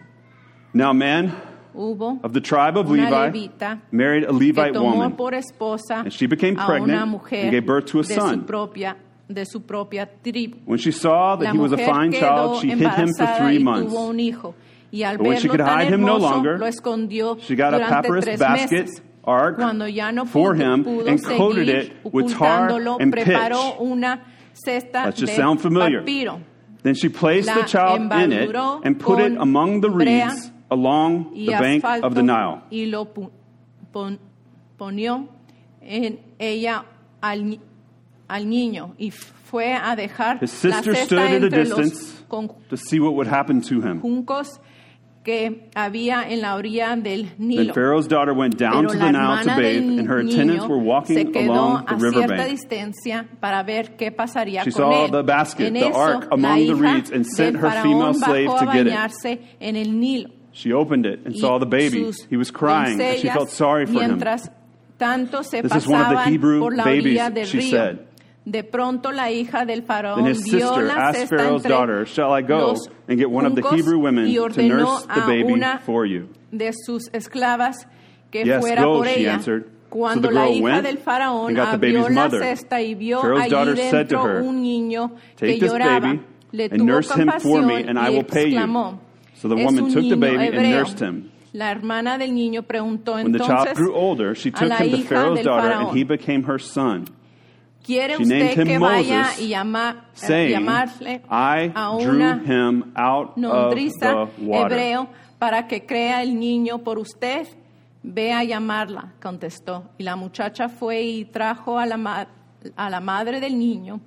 [0.72, 1.32] Now, man
[1.74, 3.48] Hubo of the tribe of Levi
[3.90, 5.16] married a Levite woman.
[5.90, 8.44] And she became pregnant and gave birth to a son.
[8.44, 8.96] propia
[9.32, 10.58] de su propia tribu.
[10.64, 13.92] When she saw that he was a fine child, she hid him for three months.
[13.92, 14.54] tuvo un hijo.
[14.92, 16.58] Y al But when she could hide him no longer,
[17.40, 19.00] She got a papyrus basket, meses.
[19.24, 19.58] ark,
[20.28, 23.52] for him and coated it with tar and pitch.
[23.80, 24.20] una
[24.52, 26.02] cesta That just sound familiar.
[26.82, 31.34] Then she placed La the child in it and put it among the reeds along
[31.34, 32.62] the bank of the Nile.
[32.70, 33.08] y lo
[34.78, 35.28] ponió
[35.82, 36.84] en ella
[37.20, 37.58] al,
[38.28, 42.22] al niño y fue a dejar His sister stood at a distance
[42.68, 44.00] to see what would happen to him.
[44.00, 44.60] juncos
[45.22, 49.42] que había en la orilla del Then Pharaoh's daughter went down Pero to the Nile
[49.44, 52.58] to bathe, and her attendants were walking along the riverbank.
[53.38, 55.10] para ver qué pasaría She con saw él.
[55.10, 58.66] the basket, en the eso, ark among the reeds and sent her female slave to
[58.72, 59.40] get it.
[59.60, 60.30] en el Nilo.
[60.52, 62.10] She opened it and saw the baby.
[62.28, 64.20] He was crying, and she felt sorry for him.
[64.98, 68.06] Tanto se This is one of the Hebrew babies, she said.
[68.48, 72.74] De pronto la hija del Then faraón his sister asked Pharaoh's daughter, Shall I go
[73.06, 76.28] and get one of the Hebrew women to nurse the baby for you?
[76.50, 77.86] de sus esclavas
[78.32, 79.32] que Yes, fuera go, por she ella.
[79.32, 79.64] answered.
[79.64, 82.40] So Cuando the la girl hija went del faraón and got the baby's mother.
[82.40, 86.20] cesta y vio Pharaoh's daughter said to her, un niño que Take this baby
[86.72, 88.98] and nurse him for me, and I will pay you.
[89.40, 90.78] So the "Es woman un took the baby and hebreo".
[90.78, 91.30] nursed him.
[91.52, 94.76] La hermana del niño preguntó When the child entonces grew older, she a took la
[94.84, 97.06] him to hija Pharaoh's del daughter, and he became her son.
[97.82, 101.96] ¿Quiere She named usted him que vaya Moses, y llama- eh, saying, llamarle I a
[101.98, 104.76] drew una him out of nodriza the water.
[104.76, 107.46] hebreo para que crea el niño por usted?
[108.02, 109.84] Ve a llamarla, contestó.
[109.98, 112.28] Y la muchacha fue y trajo a la, ma-
[112.76, 114.00] a la madre del niño.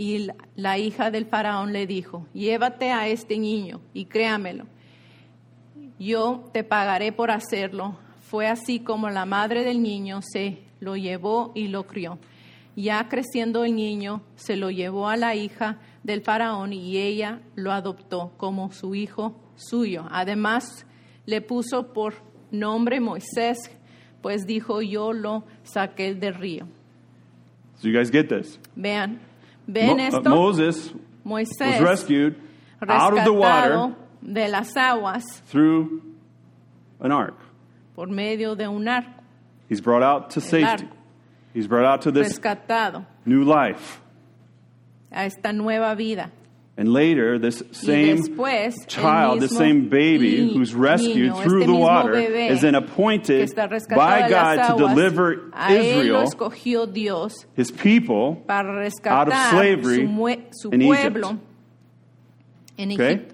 [0.00, 4.64] Y la, hija del faraón le dijo, llévate a este niño y créamelo.
[5.98, 7.98] Yo te pagaré por hacerlo.
[8.22, 12.18] Fue así como la madre del niño se lo llevó y lo crió.
[12.76, 17.70] Ya creciendo el niño, se lo llevó a la hija del faraón y ella lo
[17.70, 20.06] adoptó como su hijo suyo.
[20.10, 20.86] Además,
[21.26, 22.14] le puso por
[22.50, 23.58] nombre Moisés,
[24.22, 26.66] pues dijo, yo lo saqué del río.
[27.74, 28.58] So you guys get this?
[28.74, 29.20] Vean,
[29.72, 30.22] ven Mo- esto.
[30.30, 30.92] Moses
[31.24, 32.34] Moisés, was rescued
[32.88, 36.02] out of the water de las aguas through
[37.00, 37.34] an ark.
[37.94, 39.10] por medio de un arco,
[39.68, 40.84] He's brought out to safety.
[40.86, 40.96] arco.
[41.54, 44.00] He's brought out to this rescatado new life.
[45.12, 46.30] a esta nueva vida.
[46.76, 52.14] And later, this same después child, this same baby who's rescued niño, through the water
[52.14, 59.28] is then appointed by God to deliver a él lo Israel, Dios his people, out
[59.28, 61.26] of slavery su, su in Egypt.
[62.78, 63.26] Okay?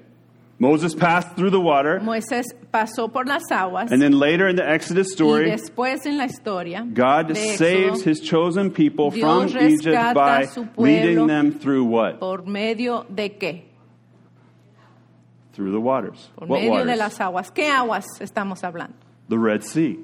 [0.59, 4.66] Moses passed through the water, Moisés pasó por las aguas and then later in the
[4.66, 10.14] Exodus y story, después en la historia God Éxodo, saves his chosen people from Egypt
[10.14, 12.19] by a su pueblo leading them through what?
[12.21, 13.62] por medio de qué?
[15.53, 16.29] Through the waters.
[16.37, 17.51] Por What medio de las aguas.
[17.51, 18.95] ¿Qué aguas estamos hablando?
[19.31, 19.97] The Red Sea.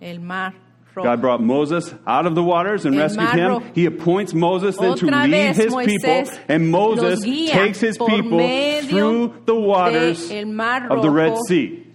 [0.00, 0.54] El mar.
[0.94, 3.62] God brought Moses out of the waters and rescued him.
[3.74, 8.38] He appoints Moses then to lead his people, and Moses takes his people
[8.82, 11.86] through the waters of the Red Sea.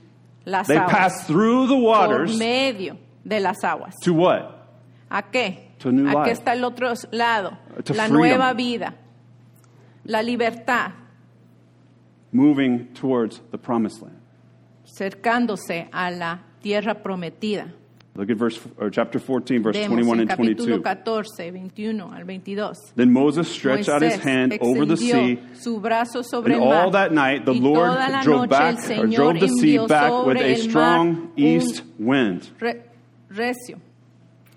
[0.45, 3.93] They pass through the waters medio de las aguas.
[4.03, 4.53] to what?
[5.11, 5.57] ¿A qué?
[5.79, 6.39] To a new ¿A qué life.
[6.39, 7.57] está el otro lado?
[7.77, 8.17] Uh, to la freedom.
[8.17, 8.93] nueva vida,
[10.05, 10.91] la libertad,
[12.31, 14.19] Moving towards the promised land.
[14.85, 17.73] cercándose a la tierra prometida.
[18.17, 20.81] Look at verse or chapter 14, verse Vemos 21 and 22.
[20.81, 22.73] 14, 21 al 22.
[22.95, 26.85] Then Moses stretched out his hand over the sea, su brazo sobre and el mar,
[26.85, 31.31] all that night the Lord drove back or drove the sea back with a strong
[31.37, 32.49] east wind.
[32.59, 32.81] re-
[33.31, 33.79] recio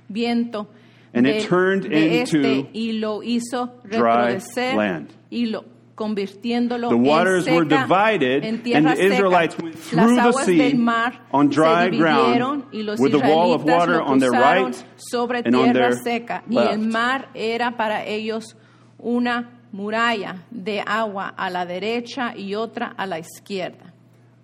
[0.08, 0.66] viento
[1.12, 5.12] And it turned into este y lo hizo dry land.
[5.30, 5.64] y lo
[6.00, 9.62] convirtiéndolo The waters en were seca, divided, en and the Israelites seca.
[9.62, 10.86] went through the sea
[11.30, 15.54] on dry ground, y with a wall of israelitas water on their right sobre and
[15.54, 16.72] on tierra their seca y left.
[16.72, 18.56] el mar era para ellos
[18.98, 23.89] una muralla de agua a la derecha y otra a la izquierda.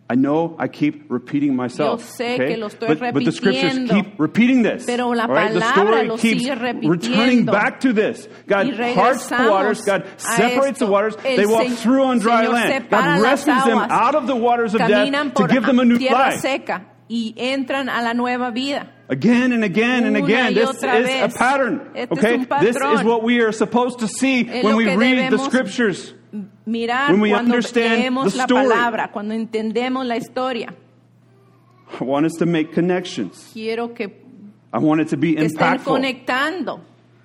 [0.08, 2.00] I know I keep repeating myself.
[2.00, 2.54] Yo sé okay?
[2.54, 4.86] que lo estoy but, but the scriptures keep repeating this.
[4.86, 5.52] Pero la all right?
[5.52, 8.28] The story lo keeps sigue returning back to this.
[8.46, 9.80] God parts the waters.
[9.82, 11.16] God separates the waters.
[11.24, 12.90] El they walk through on dry Señor land.
[12.90, 15.98] God rescues them out of the waters of Caminan death to give them a new
[15.98, 16.40] life.
[16.40, 18.92] seca y entran a la nueva vida.
[19.08, 20.54] Again and again and again.
[20.54, 21.92] This is a pattern.
[21.94, 22.44] Este es okay?
[22.60, 26.12] This is what we are supposed to see Es when we read the scriptures.
[26.66, 28.66] Mirar When we cuando understand leemos the la story.
[28.68, 30.74] palabra, cuando entendemos la historia.
[32.00, 33.50] I want us to make connections.
[33.52, 34.04] Quiero que,
[34.72, 35.92] I want it to be que estén impactful.
[35.92, 36.80] conectando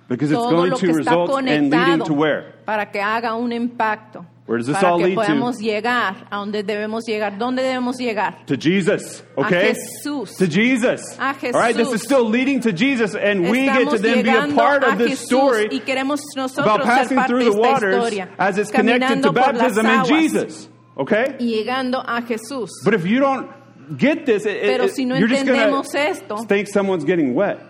[0.08, 2.44] Because it's todo going lo to que está result in leading conectado to where?
[2.64, 4.24] para que haga un impacto.
[4.46, 5.60] Where does this para all que lead to?
[5.60, 7.38] llegar a donde debemos llegar.
[7.38, 8.44] ¿Dónde debemos llegar?
[8.46, 9.74] To Jesus, okay?
[9.74, 10.36] Jesús.
[10.36, 11.00] To Jesus.
[11.18, 14.30] A All right, this is still leading to Jesus, and we get to then be
[14.30, 17.44] a part a of this Jesús story y queremos about nosotros ser passing parte through
[17.44, 21.36] the waters historia, as it's connected to caminando por las baptism in Jesus, okay?
[21.38, 22.70] y llegando a Jesús.
[22.84, 23.48] But if you don't
[23.96, 27.34] get this, it, Pero it- si no you're just going to esto, think someone's getting
[27.34, 27.60] wet.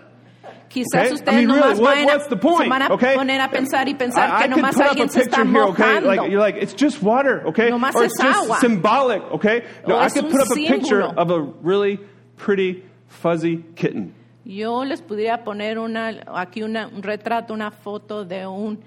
[0.73, 1.09] Quizás Okay?
[1.09, 2.63] I ustedes mean, really, nomás what- a- what's the point?
[2.63, 3.15] se van a okay?
[3.15, 5.83] poner a pensar y pensar I, I que nomás a alguien se está here, okay?
[5.85, 6.07] mojando.
[6.07, 7.69] Like you're like, it's just water, okay?
[7.69, 8.57] Nomás or es it's just agua.
[8.59, 9.63] symbolic, okay?
[9.87, 11.99] No, O I es could put up a picture of a really
[12.37, 14.13] pretty fuzzy kitten.
[14.45, 18.79] Yo les pudiera poner una, aquí una, un retrato, una foto de un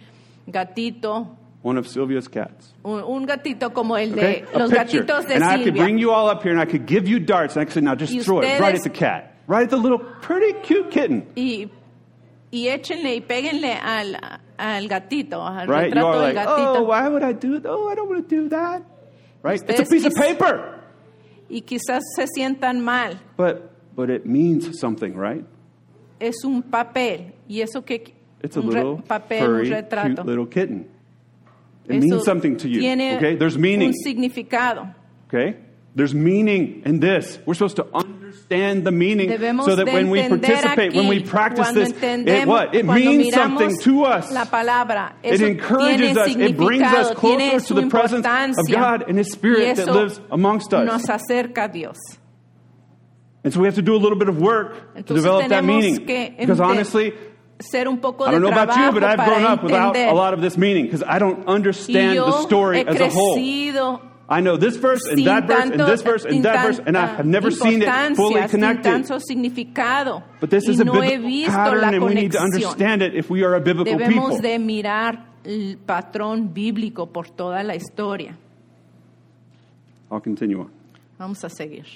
[0.47, 2.75] gatito, One of Sylvia's cats.
[2.85, 4.43] un, un gatito como el Okay?
[4.43, 5.03] de A los picture.
[5.05, 5.83] gatitos de and I could Silvia.
[5.83, 7.81] bring you all up here and I could give you darts and I could say,
[7.81, 9.36] now just Y throw it right at the cat.
[9.49, 11.27] Right at the little pretty cute kitten.
[11.37, 11.71] y,
[12.51, 14.17] y échenle y péguenle al,
[14.59, 15.93] al gatito, al Right?
[15.93, 16.77] Retrato del like, gatito.
[16.79, 17.67] oh, why would I do it?
[17.67, 18.83] Oh, I don't want to do that.
[19.43, 19.63] Right?
[19.69, 20.81] It's a piece of paper.
[21.49, 23.21] Y quizás se sientan mal.
[23.37, 25.45] But but it means something, right?
[26.21, 27.33] Es un papel.
[27.49, 28.03] Y eso que
[28.43, 30.17] It's a un little papel, furry, un retrato.
[30.17, 30.89] cute little kitten.
[31.89, 32.81] It Eso means something to you.
[32.81, 33.37] Okay?
[33.37, 33.89] There's meaning.
[33.89, 34.93] un significado.
[35.29, 35.57] Okay?
[35.95, 37.39] There's meaning in this.
[37.47, 37.87] We're supposed to
[38.47, 42.75] understand the meaning Debemos so that when we participate, when we practice this, it what?
[42.75, 44.31] It means something to us.
[44.33, 46.51] La palabra, It encourages tiene us.
[46.51, 48.27] It brings us closer to the presence
[48.59, 50.87] of God and His Spirit that lives amongst us.
[50.87, 51.97] Nos acerca a Dios.
[53.45, 56.05] And so we have to do a little bit of work to develop that meaning.
[56.05, 57.15] Because honestly,
[57.59, 60.35] Ser un poco I don't know about you, but I've grown up without a lot
[60.35, 63.37] of this meaning because I don't understand the story as a whole.
[64.29, 66.99] I know this verse and sin that verse and this verse and that verse, and
[66.99, 69.07] I have never seen it fully connected.
[70.41, 73.45] But this is a no biblical pattern, and we need to understand it if we
[73.45, 74.41] are a biblical Debemos people.
[74.41, 78.37] de mirar el patrón bíblico por toda la historia.
[80.11, 80.71] I'll continue on.
[81.19, 81.87] Vamos a seguir.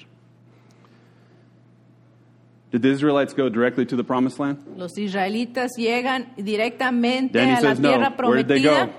[2.70, 4.58] Did the Israelites go directly to the promised land?
[4.76, 7.98] Los israelitas llegan directamente Danny a la says no.
[7.98, 8.90] Where did they go?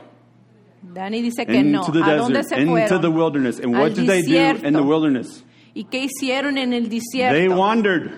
[0.82, 1.80] Dani dice que no.
[1.86, 3.60] Into the ¿A dónde desert, se into the wilderness.
[3.60, 5.44] And what Al did they do in the wilderness?
[5.74, 8.12] ¿Y qué hicieron en el They wandered.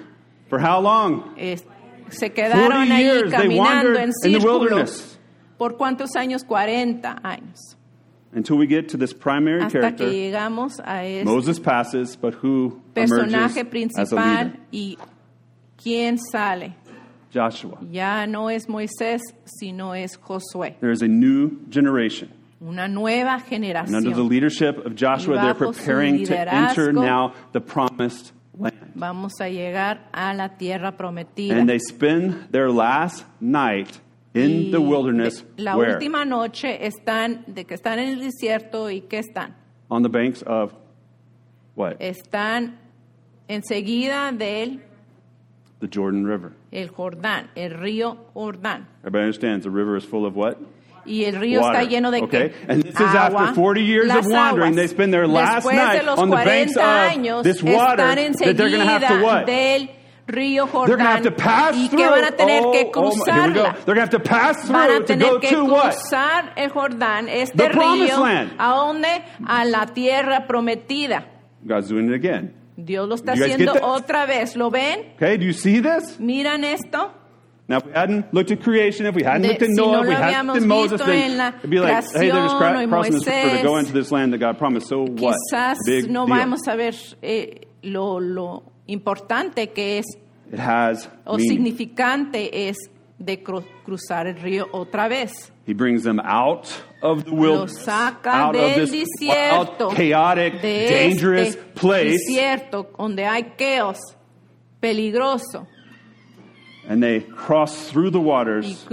[0.49, 1.33] For how long?
[1.37, 1.65] Es-
[2.09, 4.61] se quedaron 40 ahí years they caminando wandered en in the círculos.
[4.61, 5.19] wilderness.
[5.57, 6.43] ¿Por cuántos años?
[6.43, 7.77] 40 años.
[8.35, 10.09] until we get to this primary hasta character.
[10.09, 14.51] que llegamos a este Moses passes, but who personaje emerges as a leader?
[14.51, 14.97] principal y
[15.77, 16.75] quién sale.
[17.31, 17.77] Joshua.
[17.91, 20.75] Ya no es Moisés, sino es Josué.
[20.79, 22.29] There is a new generation.
[22.65, 28.31] Una nueva And under the leadership of Joshua, they're preparing to enter now the promised
[28.57, 28.93] land.
[28.95, 31.57] Vamos a llegar a la tierra prometida.
[31.57, 33.99] And they spend their last night
[34.33, 35.43] in Y the wilderness.
[35.57, 35.95] La where?
[35.95, 39.55] última noche están, de que están en el desierto y que están.
[39.89, 40.73] On the banks of
[41.75, 41.97] what?
[41.99, 42.77] Están
[43.49, 44.81] enseguida del
[45.81, 46.53] The Jordan River.
[46.71, 48.87] el Jordán, el río Jordán.
[49.01, 50.57] Everybody understands the river is full of what?
[51.05, 51.81] Y el río Water.
[51.81, 52.49] está lleno de okay?
[52.49, 52.55] qué?
[52.71, 53.41] And this is Agua.
[53.41, 54.73] after 40 years Las of wandering.
[54.73, 54.75] aguas.
[54.75, 58.03] They spend their last Después night de los on the banks 40 of this water
[58.03, 59.45] están that they're going to have to what?
[59.45, 59.89] del
[60.27, 61.97] río They're going to have Jordán to y through.
[61.99, 63.01] que van a tener oh, que oh, oh go.
[63.15, 63.75] cruzarla.
[63.85, 65.93] They're going to have to pass Van through a tener go que to what?
[65.95, 68.51] cruzar el Jordán, este The promised río, land.
[68.57, 69.23] ¿a dónde?
[69.45, 71.25] A la tierra prometida.
[71.67, 72.53] God's doing it again.
[72.77, 74.55] Dios lo está haciendo otra vez.
[74.55, 75.11] ¿Lo ven?
[75.15, 76.17] Okay, do you see this?
[76.19, 77.11] ¿Miran esto?
[77.67, 80.13] Now, if we hadn't looked at creation, if we hadn't looked at Noah, if we
[80.13, 83.57] hadn't looked at Moses, then it'd be like, hey, they're just cra- crossing this river
[83.57, 84.87] to go into this land that God promised.
[84.87, 85.37] So what?
[85.85, 86.35] Big no deal.
[86.35, 90.05] vamos a ver eh, lo, lo importante que es
[90.51, 91.49] It has o meaning.
[91.49, 92.77] significante es
[93.17, 95.49] de cru- cruzar el río otra vez.
[95.65, 96.67] He brings them out
[97.01, 103.25] of the wilderness, out of this desierto, wild, chaotic, de dangerous este place, desierto donde
[103.25, 103.97] hay caos,
[104.81, 105.65] peligroso,
[106.87, 108.85] and they cross through the waters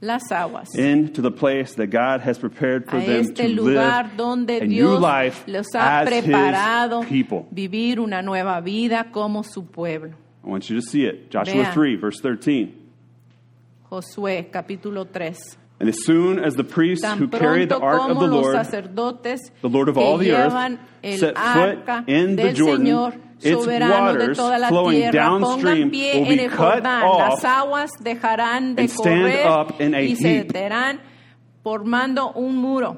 [0.00, 0.74] las aguas.
[0.74, 4.50] into the place that God has prepared for a them este to lugar live donde
[4.50, 7.46] a new life los ha as preparado His people.
[7.52, 10.14] vivir una nueva vida como su pueblo.
[10.44, 11.30] I want you to see it.
[11.30, 11.72] Joshua Vean.
[11.72, 12.74] 3, verse 13.
[13.90, 15.56] Josué capítulo 3.
[15.78, 19.88] And as soon as the priests who carried the ark of the Lord the Lord
[19.88, 20.78] of all the earth,
[21.18, 27.44] set foot in the Jordan, Señor its waters flowing downstream will be cut off Las
[27.44, 30.52] aguas de and stand up in a heap.
[31.64, 32.96] formando un muro.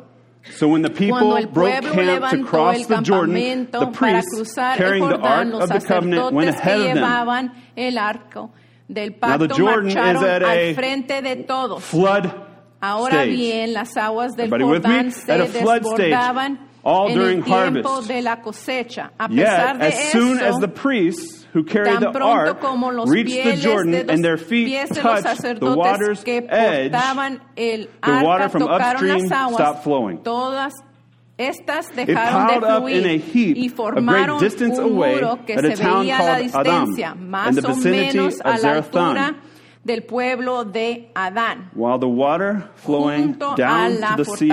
[0.53, 5.49] So when the people broke camp to cross the Jordan, the priests carrying the ark
[5.55, 7.51] of the covenant went ahead of them.
[7.77, 8.51] el arco
[8.87, 11.83] del Now the Jordan is at a al frente de todos.
[11.83, 12.31] Flood
[12.81, 13.37] Ahora stage.
[13.37, 14.91] bien, las aguas del Everybody with me?
[14.91, 18.09] Jordán se At a flood stage, desbordaban all en during el tiempo harvest.
[18.09, 19.11] de la cosecha.
[19.19, 22.91] A Yet, de as soon as the priests who carried tan the pronto ark como
[22.91, 25.77] los reached the pieles Jordan los and their feet pies de los touched the sacerdotes
[25.77, 30.19] water's que edge, portaban el the water arca from tocaron upstream las aguas, stopped flowing.
[30.23, 30.73] todas
[31.39, 34.85] estas It dejaron de piled up in a fluir heap y a great distance un
[34.93, 37.55] away muro que at a se town veía a la called Adam, distancia, in más
[37.55, 39.37] the o vicinity menos a of la altura
[39.85, 41.71] del pueblo de Adán.
[41.75, 44.51] While the water flowing junto down to the sea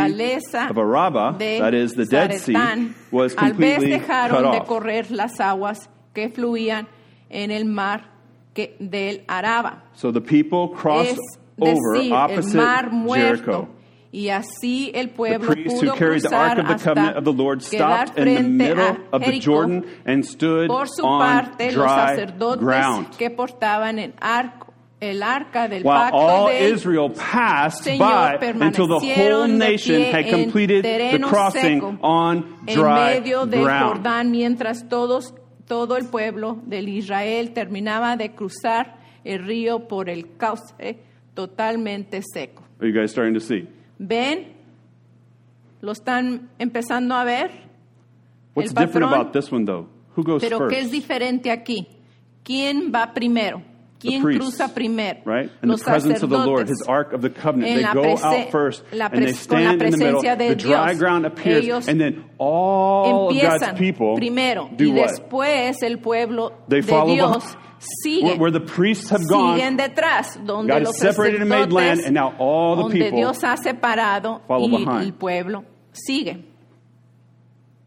[0.69, 4.67] of Araba, that is the Dead Sea, was completely cut dejaron de off.
[4.67, 6.87] correr las aguas que fluían
[7.29, 8.03] en el mar
[8.53, 9.83] que, del Araba.
[9.93, 11.19] So the people crossed Es
[11.59, 13.43] over decir, el opposite mar muerto.
[13.45, 13.67] Jericho.
[14.13, 16.83] Y así el The pueblo priests who pudo carried the cruzar ark of the hasta
[16.89, 19.41] covenant of the Lord quedar stopped in the frente middle a of the Jericó.
[19.41, 23.07] Jordan and stood Por su on parte, los dry sacerdotes ground.
[23.17, 24.70] que portaban el arco
[25.01, 29.57] el arca del While pacto all del Israel passed Señor by until the whole permanecieron
[29.59, 33.63] de nation pie had en completed the terreno crossing seco, on en dry medio del
[33.63, 33.93] ground.
[33.95, 35.33] Jordán mientras todos
[35.67, 40.99] todo el pueblo del Israel terminaba de cruzar el río por el cauce
[41.33, 42.63] totalmente seco.
[42.79, 43.67] Are you guys starting to see?
[43.97, 44.53] ¿Ven?
[45.81, 47.51] ¿Lo están empezando a ver?
[48.53, 49.13] What's El different patrón.
[49.13, 49.87] about this one, though?
[50.15, 50.67] Who goes Pero?
[50.67, 51.87] ¿qué es diferente aquí?
[52.43, 53.70] ¿Quién va primero?
[54.01, 55.19] ¿Quién priests, cruza primero?
[55.25, 55.51] Right?
[55.61, 56.67] In Los the presence of the Lord.
[56.67, 57.75] His ark of the covenant.
[57.75, 60.21] They go out first and they pres- con la stand in the middle.
[60.21, 64.91] presencia de The dry ground appears, Ellos and then all of God's people primero do
[64.91, 65.09] y what?
[65.11, 67.57] después el pueblo They de follow Dios behind.
[68.03, 68.37] sigue.
[68.39, 72.01] Where, the priests have gone, siguen detrás, donde God los has separated and made land,
[72.05, 75.05] and now all the people Dios ha separado follow y behind.
[75.05, 76.43] el pueblo sigue.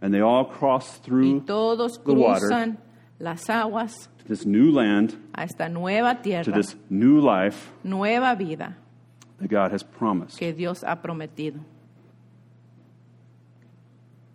[0.00, 2.76] and they all cross Y through todos the water
[3.18, 8.34] las aguas to this new land, a esta nueva tierra, to this new life nueva
[8.36, 8.76] vida
[9.40, 10.38] that God has promised.
[10.38, 11.60] que Dios ha prometido.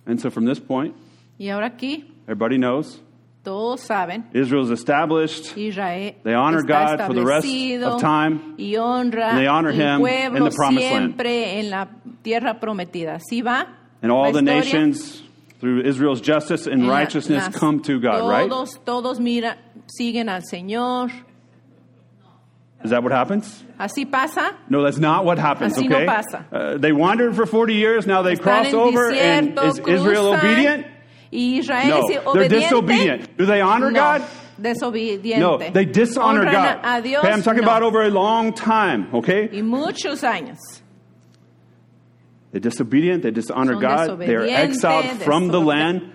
[0.06, 0.96] And so from this point,
[1.38, 3.00] Y ahora aquí everybody knows
[3.44, 5.56] todos saben Israel is established.
[5.58, 10.06] Israel They honor God for the rest of time, y honra and they honor Him
[10.06, 11.16] in the promised land.
[11.16, 11.88] siempre en la
[12.22, 13.20] tierra prometida.
[13.20, 13.68] ¿Sí va?
[14.02, 15.22] And all the nations,
[15.60, 18.50] through Israel's justice and righteousness, las- come to God, right?
[18.50, 19.58] Todos, todos mira,
[19.88, 21.12] siguen al Señor.
[22.84, 23.64] Is that what happens?
[23.78, 24.56] Así pasa.
[24.70, 26.46] No, that's not what happens, Así no pasa.
[26.52, 30.34] Uh, they wandered for 40 years, now they Están cross over, and desierto, is Israel
[30.34, 30.86] obedient?
[31.32, 33.38] Y Israel No, they're disobedient.
[33.38, 34.24] Do they honor no, God?
[34.60, 35.38] desobediente.
[35.40, 37.06] No, they dishonor Honran God.
[37.06, 37.68] Okay, I'm talking no.
[37.68, 39.50] about over a long time, okay?
[39.52, 40.79] Y muchos años.
[42.52, 46.14] They're disobedient, they dishonor Son God, they are exiled from the land,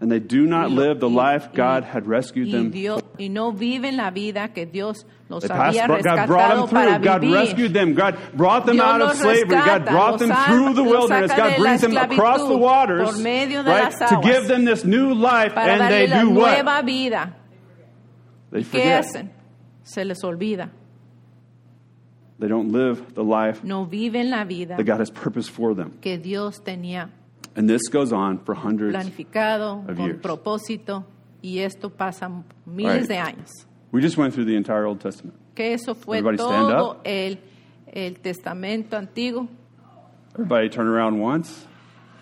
[0.00, 2.70] and they do not Y live the y- life y- God had rescued them.
[2.70, 6.68] Dios, y no viven la vida que Dios los They passed, había God brought them
[6.68, 6.98] through.
[7.04, 7.34] God vivir.
[7.34, 7.94] rescued them.
[7.94, 9.56] God brought them Dios out of slavery.
[9.56, 11.32] God brought them through the wilderness.
[11.32, 15.12] God brings them across the waters, por medio de right, to give them this new
[15.14, 16.84] life, and they do what?
[16.86, 17.34] vida.
[18.50, 19.04] They forget.
[19.82, 20.70] Se les olvida.
[22.38, 25.92] They don't live the life No viven la vida that God has purpose for them.
[26.00, 27.10] que Dios tenía
[27.56, 28.92] And this goes on for hundreds.
[28.94, 30.20] planificado, of con years.
[30.20, 31.04] propósito,
[31.42, 32.28] y esto pasa
[32.66, 33.08] miles Right.
[33.08, 33.50] de años.
[33.92, 35.34] We just went through the entire Old Testament.
[35.54, 37.00] Que eso fue Everybody stand todo up.
[37.04, 37.38] el,
[37.92, 39.46] el testamento antiguo.
[40.34, 41.64] Everybody turn around once.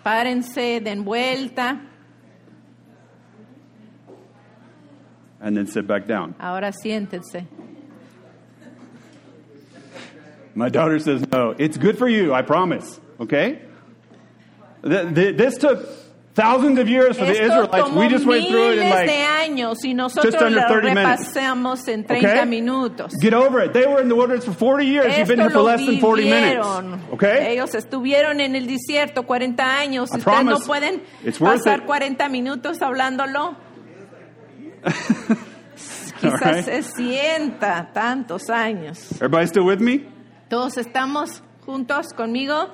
[0.03, 1.79] Párense, den vuelta.
[5.41, 6.35] and then sit back down.
[6.39, 7.47] Ahora siéntense.
[10.55, 12.99] My daughter says, No, it's good for you, I promise.
[13.19, 13.59] Okay?
[14.83, 15.87] Th- th- This took
[16.35, 17.89] thousands of years for the Israelites.
[17.91, 21.35] We just went through it in like, años y nosotros just under 30 minutes.
[21.87, 22.45] en 30 okay?
[22.45, 23.13] minutos.
[23.19, 23.73] Get over it.
[23.73, 25.17] They were in the wilderness for 40 years.
[25.17, 26.67] You've been Esto here for less than 40 minutes.
[27.13, 27.53] Okay?
[27.53, 30.09] Ellos estuvieron en el desierto 40 años.
[30.11, 30.65] I Ustedes no promise.
[30.67, 31.85] pueden It's worth pasar it.
[31.85, 33.55] 40 minutos hablándolo.
[36.19, 36.63] Quizás right?
[36.65, 39.11] se sienta tantos años.
[39.15, 40.05] Everybody still with me?
[40.53, 42.69] Todos estamos juntos conmigo.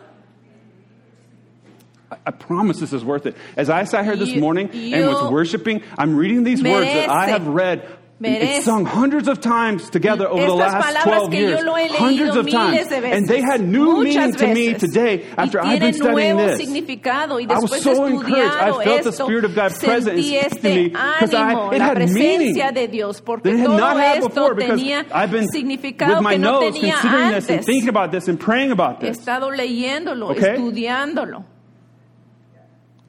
[2.26, 3.38] I- promise this is worth it.
[3.56, 7.28] As I sat here this morning and was worshiping, I'm reading these words that I
[7.28, 7.88] have read
[8.22, 11.60] it's sung hundreds of times together over the last 12 years.
[11.60, 12.74] yo lo he leído Hundreds of times.
[12.76, 13.18] miles de veces.
[13.18, 16.60] And they had new meaning to me today after I've been studying this.
[16.60, 18.56] I was so encouraged.
[18.56, 22.88] I felt the Spirit of God present sentí me because it had meaning presencia de
[22.88, 24.82] Dios, porque that it had not had before because
[25.14, 28.40] I've been with my que no notes tenía considering this and thinking about this and
[28.40, 29.18] praying about this.
[29.28, 30.56] Okay.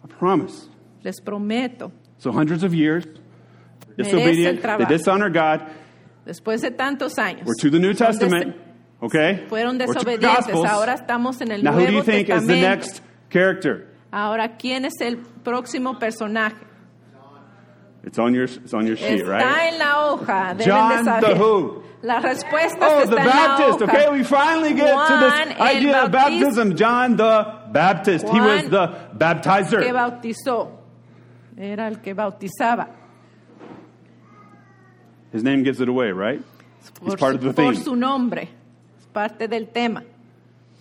[0.02, 0.68] I promise.
[1.02, 1.92] Les prometo.
[2.18, 3.04] So hundreds of years,
[3.96, 5.60] disobedient, they dishonor God.
[6.26, 7.44] Después de tantos años.
[7.46, 8.56] We're to the New Testament,
[9.02, 9.46] okay?
[9.48, 10.54] Fueron to desobedientes.
[10.68, 13.86] Ahora estamos en el Now, who do you think is the next character?
[14.12, 16.56] Ahora, ¿quién es el próximo personaje?
[18.02, 19.72] It's on your, it's on your sheet, Está right?
[19.74, 20.54] en la hoja.
[20.56, 21.28] Deben John de saber.
[21.28, 21.82] the who?
[22.02, 23.80] La respuesta Oh, está the en la Baptist.
[23.82, 23.92] hoja.
[23.92, 26.74] Okay, we finally get to Juan this el idea of baptism.
[26.76, 28.26] John the Baptist.
[28.26, 29.92] He was Juan the que baptizer.
[29.92, 30.70] bautizó.
[31.58, 32.88] Era el que bautizaba.
[35.32, 36.42] His name gives it away, right?
[37.04, 37.82] He's part of the por theme.
[37.82, 38.48] su nombre.
[38.98, 40.02] Es parte del tema.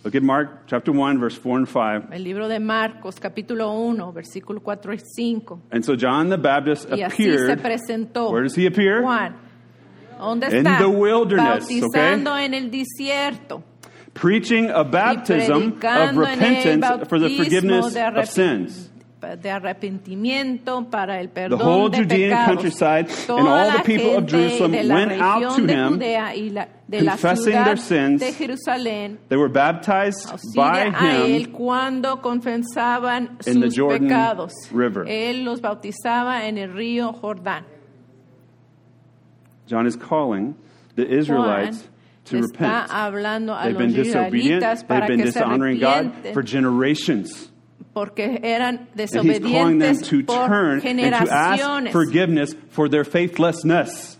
[0.02, 2.08] Look at Mark chapter 1, verse 4 and 5.
[2.12, 5.60] El libro de Marcos, capítulo 1, versículo 4 y 5.
[5.72, 8.30] And so John the Baptist Y así se presentó.
[8.32, 9.02] Where does he appear?
[9.02, 9.36] Juan.
[10.18, 10.78] ¿Dónde In está?
[10.78, 13.62] the wilderness, Bautizando en el desierto.
[14.14, 18.90] Preaching a baptism of predicando en el repentance for the forgiveness of sins.
[19.20, 22.46] De arrepentimiento para el The perdón whole de Judean pecados.
[22.46, 27.52] countryside Toda and all the people of Jerusalem went out to him, y la, confessing
[27.52, 28.20] their sins.
[28.20, 33.76] de Jerusalén They were baptized by sigue a él him cuando confesaban in the sus
[33.76, 34.52] Jordan pecados.
[34.72, 35.04] River.
[35.06, 37.64] Él los bautizaba en el río Jordán.
[39.68, 40.56] John is calling
[40.96, 41.88] the Israelites
[42.24, 42.88] to repent.
[42.90, 44.62] They've been disobedient.
[44.88, 47.49] They've been dishonoring God for generations.
[47.92, 52.54] Porque eran And he's calling them desobedientes to por turn and to ask generaciones forgiveness
[52.70, 54.18] for their faithlessness.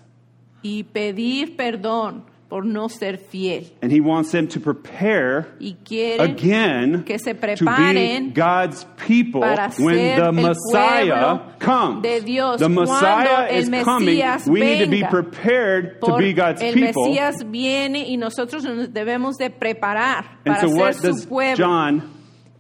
[0.63, 3.65] y pedir perdón por no ser fiel.
[3.81, 8.85] And he wants them to prepare Y quiere again que se to be preparen God's
[9.07, 12.03] people para when the Messiah comes.
[12.03, 12.59] de Dios.
[12.59, 14.17] The Messiah Cuando is el coming.
[14.19, 17.05] Mesías We need to be prepared to be God's el people.
[17.09, 21.27] Mesías viene y nosotros nos debemos de preparar And para so ser what su does
[21.27, 21.57] pueblo.
[21.65, 22.03] John,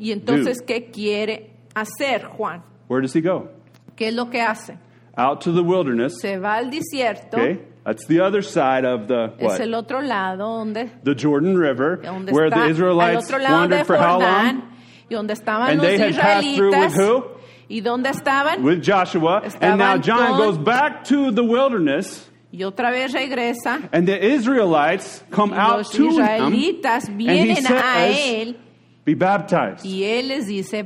[0.00, 2.62] y entonces, ¿qué quiere hacer Juan?
[2.88, 3.48] where does he go?
[3.94, 4.78] ¿Qué es lo que hace?
[5.16, 6.18] Out to the wilderness.
[6.20, 7.60] Se va al desierto, Okay?
[7.84, 12.32] That's the other side of the es el otro lado donde, The Jordan River, donde
[12.32, 14.62] where the Israelites wandered de for how long?
[15.10, 17.24] y donde estaban And los they had passed through with who?
[17.68, 18.62] ¿Y dónde estaban?
[18.62, 19.42] With Joshua.
[19.60, 23.88] And now John goes back to the wilderness, y otra vez regresa.
[23.92, 28.56] and the Israelites come out to him, and he a says, él
[29.04, 29.84] Be baptized.
[29.84, 30.82] y él les dice.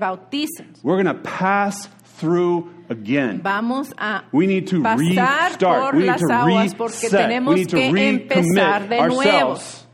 [0.82, 1.88] We're going to pass
[2.18, 3.40] through again.
[3.42, 4.98] Vamos a We need to pasar
[5.52, 5.60] restart.
[5.60, 7.10] por We need las to aguas porque reset.
[7.10, 9.86] tenemos We need to que empezar de nuevo, ourselves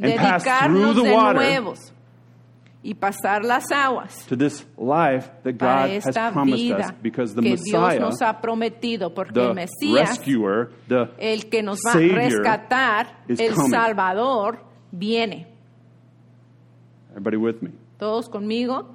[0.00, 1.92] and pass through dedicarnos the de water nuevos
[2.82, 7.40] y pasar las aguas to this life that God has esta promised us because the
[7.40, 11.78] que Dios Messiah, nos ha prometido, porque el the Mesías, rescuer, the el que nos
[11.86, 13.70] va a rescatar, is el coming.
[13.70, 14.58] Salvador,
[14.92, 15.53] viene.
[17.14, 17.70] Everybody with me?
[17.98, 18.86] ¿Todos conmigo?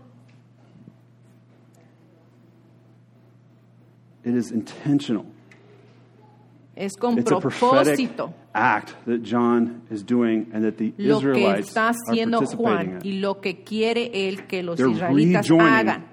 [4.25, 5.25] It is intentional.
[6.75, 11.19] Es con It's a prophetic propósito act that John is doing and that the lo
[11.19, 15.67] que Israelites está haciendo Juan y lo que quiere él que los They're israelitas rejoining
[15.73, 16.03] hagan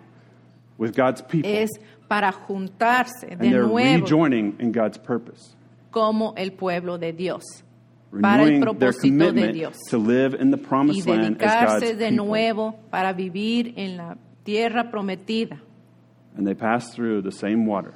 [0.79, 1.51] with God's people.
[1.51, 1.71] es
[2.09, 5.55] para juntarse de and they're nuevo rejoining in God's purpose.
[5.91, 7.43] como el pueblo de Dios,
[8.23, 10.59] para el propósito de Dios to live in the
[10.93, 15.61] y dedicarse de nuevo para vivir en la tierra prometida.
[16.37, 17.93] And they pass through the same water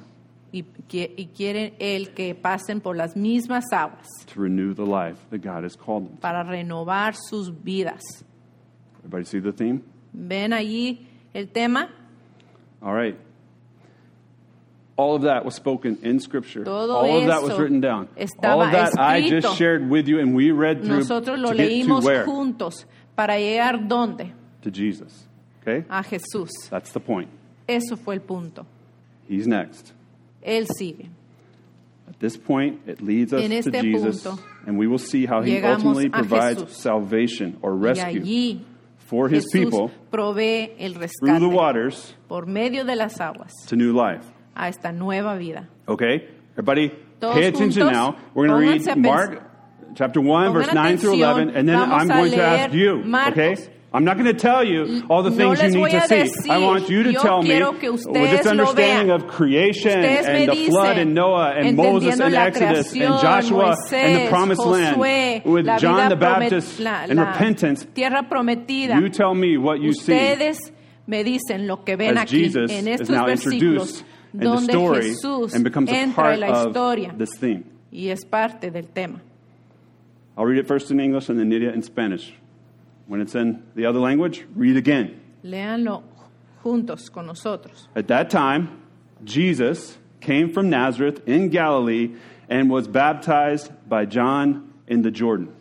[0.53, 5.17] Y, qui- y quiere él que pasen por las mismas aguas to renew the life
[5.29, 6.17] that God has called them.
[6.17, 8.01] para renovar sus vidas.
[8.99, 9.81] Everybody see the theme?
[10.13, 11.89] ¿Ven allí el tema?
[12.81, 13.15] All right.
[15.01, 16.63] All of that was spoken in Scripture.
[16.63, 18.07] Todo All of that was written down.
[18.43, 21.57] All of that I just shared with you and we read through Nosotros lo to
[21.57, 22.23] get to where?
[22.23, 22.85] juntos
[23.15, 24.31] para llegar dónde?
[24.61, 25.27] To Jesus.
[25.61, 25.85] Okay?
[25.89, 26.51] A Jesús.
[26.69, 27.29] That's the point.
[27.67, 28.67] Eso fue el punto.
[29.27, 29.91] He's next.
[30.45, 31.09] Él sigue.
[32.07, 35.41] At this point, it leads us En to Jesus, punto, and we will see how
[35.41, 36.75] he ultimately provides Jesús.
[36.75, 38.59] salvation or rescue
[38.99, 44.29] for his Jesús people through the waters por medio de las aguas to new life.
[44.55, 45.67] A esta nueva vida.
[45.87, 46.27] Okay?
[46.53, 46.89] Everybody,
[47.19, 48.17] Todos pay attention juntos, now.
[48.33, 49.43] We're going to read Mark
[49.95, 53.03] chapter 1, verse 9 through 11, and then I'm going to ask you.
[53.03, 53.59] Marcos.
[53.59, 53.73] Okay?
[53.93, 56.15] I'm not going to tell you all the No things you need to see.
[56.23, 56.49] decir.
[56.49, 61.13] I want you to tell me with this understanding of creation and the flood and
[61.13, 65.43] Noah and Moses and la Exodus and creación, Joshua and the Moisés, promised Josué, land
[65.45, 67.85] with la John the Baptist promet- la- and repentance.
[67.93, 68.95] Tierra prometida.
[68.97, 70.71] You tell me what you see Ustedes
[71.05, 74.69] me dicen lo que ven as aquí Jesus en is now introduced in the donde
[74.69, 77.65] story Jesús and becomes a part of this theme.
[77.91, 79.21] y es parte del tema.
[80.37, 82.33] I'll read it first in English and then Nydia in Spanish.
[83.07, 85.19] When it's in the other language, read again.
[85.43, 86.03] Léanlo
[86.63, 87.87] juntos con nosotros.
[87.95, 88.81] At that time,
[89.23, 92.15] Jesus came from Nazareth in Galilee
[92.49, 95.53] and was baptized by John in the Jordan.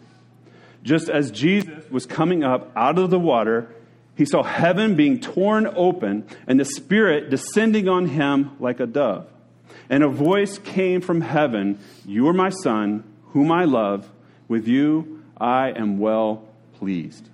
[0.83, 3.75] Just as Jesus was coming up out of the water,
[4.21, 9.27] he saw heaven being torn open and the Spirit descending on him like a dove.
[9.89, 13.03] And a voice came from heaven You are my Son,
[13.33, 14.07] whom I love.
[14.47, 16.43] With you I am well
[16.79, 17.31] pleased.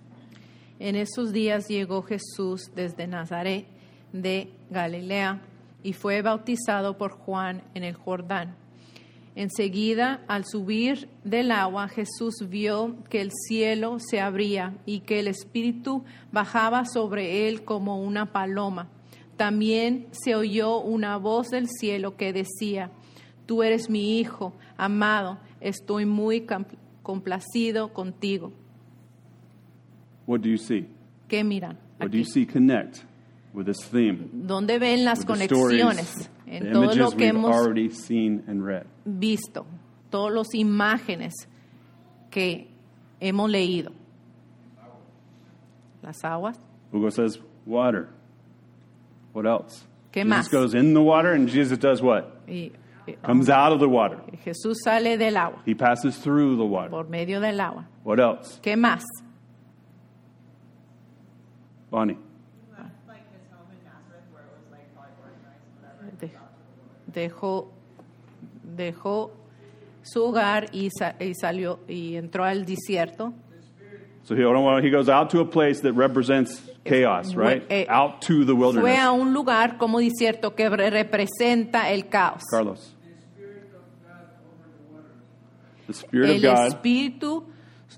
[0.78, 3.66] En esos días llegó Jesús desde Nazaret
[4.12, 5.40] de Galilea
[5.82, 8.54] y fue bautizado por Juan en el Jordán.
[9.36, 15.28] Enseguida, al subir del agua, Jesús vio que el cielo se abría y que el
[15.28, 18.88] Espíritu bajaba sobre él como una paloma.
[19.36, 22.90] También se oyó una voz del cielo que decía,
[23.44, 28.52] Tú eres mi Hijo, amado, estoy muy compl- complacido contigo.
[30.26, 30.86] What do you see?
[31.28, 31.78] ¿Qué miran?
[32.00, 32.30] What do you aquí?
[32.32, 33.00] see connect
[33.52, 34.28] with this theme?
[34.32, 38.86] ¿Dónde ven las with conexiones en todo lo que hemos already seen and read.
[39.04, 39.66] visto?
[40.10, 41.32] Todas las imágenes
[42.30, 42.68] que
[43.20, 43.92] hemos leído.
[46.02, 46.58] Las aguas.
[46.92, 48.08] Hugo says water.
[49.32, 49.84] What else?
[50.12, 50.50] ¿Qué Jesus más?
[50.50, 52.24] goes in the water and Jesus does what?
[52.48, 52.70] Y,
[53.06, 54.18] y- Comes out of the water.
[54.44, 56.90] Jesús sale del agua, He passes through the water.
[56.90, 57.86] por medio del agua.
[58.04, 58.60] What else?
[58.62, 59.02] ¿Qué más?
[61.90, 62.16] Bonnie.
[63.08, 66.05] like his home in Nazareth where it was like probably organized, whatever.
[66.05, 66.05] De-
[67.06, 67.70] dejó,
[68.76, 69.32] dejó
[70.02, 73.32] su hogar y, sa- y salió y entró al desierto.
[74.24, 77.62] So he, goes out to a place that represents chaos, right?
[77.70, 78.98] eh, out to the Fue wilderness.
[78.98, 82.42] a un lugar como desierto que re- representa el caos.
[82.50, 82.92] Carlos.
[85.86, 86.66] The Spirit of el God.
[86.66, 87.44] Espíritu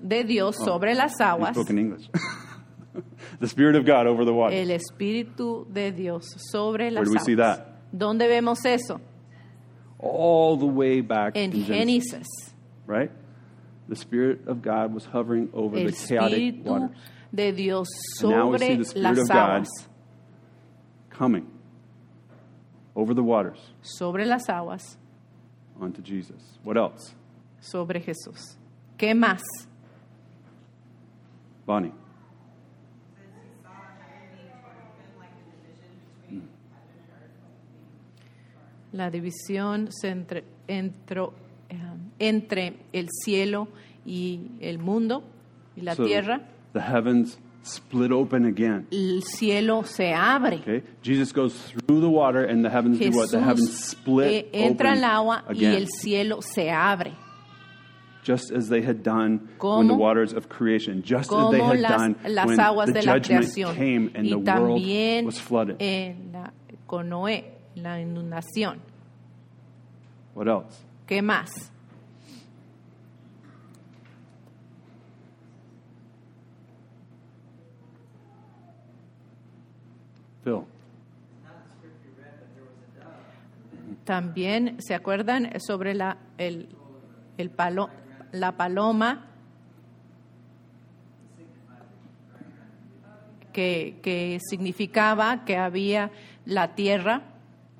[0.01, 1.55] de Dios Oh, sobre las aguas.
[1.55, 2.09] spoke in English.
[3.39, 4.55] the Spirit of God over the water.
[4.55, 7.25] El Espíritu de Dios sobre las do we aguas.
[7.25, 7.68] see that?
[7.91, 8.99] ¿Dónde vemos eso?
[9.99, 12.53] All the way back in Genesis, Génesis.
[12.87, 13.11] right?
[13.89, 16.97] The Spirit of God was hovering over El the chaotic Espíritu waters.
[17.33, 17.87] de Dios
[18.21, 19.87] And now we see sobre the Spirit las of God aguas.
[21.09, 21.47] coming
[22.95, 24.97] over the waters Sobre las aguas,
[25.81, 26.59] onto Jesus.
[26.63, 27.13] What else?
[27.61, 28.55] sobre Jesús.
[28.97, 29.41] ¿Qué más?
[31.65, 31.91] Bonnie.
[38.91, 41.33] La división entre, entro-
[41.69, 41.77] eh,
[42.19, 43.67] entre el cielo
[44.05, 45.23] y el mundo
[45.75, 46.41] y la So tierra.
[46.73, 48.87] the heavens split open again.
[48.91, 50.57] El cielo se abre.
[50.61, 50.81] Okay?
[51.03, 53.29] Jesus goes through the water and the heavens do what?
[53.29, 55.73] The heavens Jesús split eh, entra open al agua y again.
[55.75, 57.13] el cielo se abre.
[58.21, 61.79] just as they had done Como- when the waters of creation, just as they had
[61.79, 65.77] las, done las when the judgment came and y the world was flooded.
[65.79, 66.51] en la-
[66.85, 67.45] con Noé,
[67.83, 68.79] la inundación.
[70.35, 70.85] What else?
[71.05, 71.49] ¿Qué más?
[80.43, 80.63] Phil.
[84.05, 86.69] También, ¿se acuerdan sobre la, el,
[87.37, 87.89] el palo,
[88.31, 89.27] la paloma
[93.53, 96.11] que, que significaba que había
[96.45, 97.23] la tierra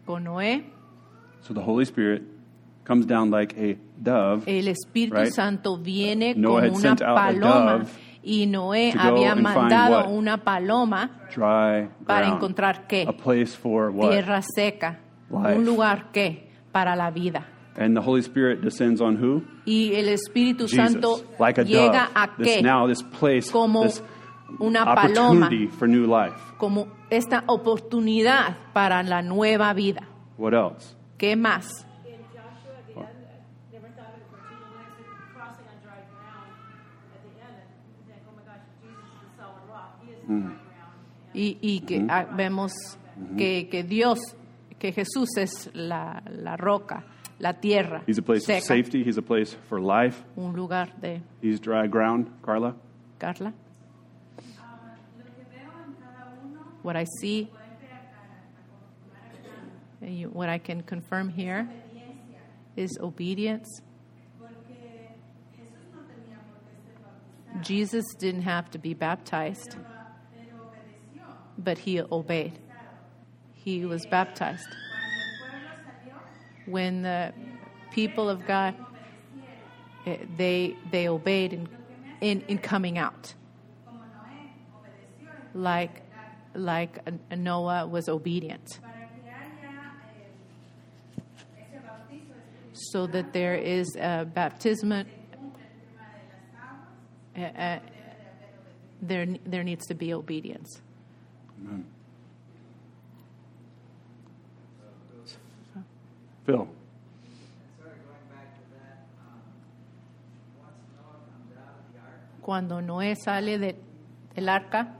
[0.09, 0.63] con Noé?
[1.41, 2.23] So the Holy Spirit
[2.83, 5.31] comes down like a dove El Espíritu Right.
[5.31, 7.85] Santo viene Noah como una paloma
[8.23, 13.05] y Noé había mandado una paloma dry para encontrar qué?
[13.07, 14.09] A place for what?
[14.09, 14.97] tierra seca,
[15.29, 15.57] Life.
[15.59, 17.45] un lugar que para la vida.
[17.77, 19.43] And the Holy Spirit descends on who?
[19.65, 20.75] Y el Espíritu Jesus.
[20.91, 22.11] Santo like a llega dove.
[22.15, 22.61] a This, qué?
[22.63, 24.01] now this place, Como this
[24.59, 26.33] una paloma, for new life.
[26.57, 30.03] como esta oportunidad para la nueva vida.
[30.37, 30.95] What else?
[31.17, 31.85] ¿Qué más?
[32.05, 36.01] In Joshua, at the end, uh, they were talking for two minutes, crossing on dry
[36.09, 36.49] ground
[37.13, 39.99] at the end, and think, oh my gosh, Jesus is the solid rock.
[40.05, 41.33] He is the dry ground.
[41.33, 42.71] Y, y que ah, vemos
[43.37, 44.19] que, que Dios,
[44.79, 47.03] que Jesús es la, la roca,
[47.37, 49.03] la tierra He's a place seca, of safety.
[49.03, 50.23] He's a place for life.
[50.35, 52.27] un lugar de He's dry ground.
[52.41, 52.75] Carla?
[53.19, 53.53] Carla.
[56.81, 57.49] What I see,
[60.01, 61.69] and what I can confirm here
[62.75, 63.81] is obedience.
[67.61, 69.75] Jesus didn't have to be baptized,
[71.57, 72.57] but he obeyed.
[73.53, 74.69] He was baptized.
[76.65, 77.33] When the
[77.91, 78.75] people of God,
[80.05, 81.67] eh, they, they obeyed in,
[82.21, 83.33] in, in coming out.
[85.53, 86.03] Like,
[86.53, 86.99] like
[87.35, 88.79] Noah was obedient.
[92.73, 95.03] So that there is a baptism, uh,
[97.37, 97.79] uh,
[99.01, 100.81] there, there needs to be obedience.
[101.61, 101.85] Amen.
[106.45, 106.55] Phil?
[106.57, 109.05] Sort of going back to that,
[110.57, 113.75] once Noah comes out of the ark, Cuando Noé sale de,
[114.35, 114.98] del arca,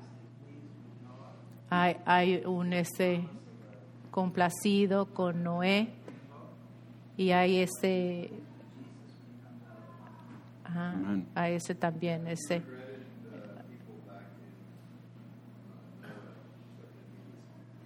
[1.69, 3.23] hay, hay un ese
[4.11, 5.89] complacido con Noé
[7.17, 8.31] y hay ese,
[10.63, 10.95] ajá,
[11.35, 12.63] hay ese también, ese.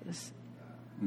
[0.10, 0.34] s-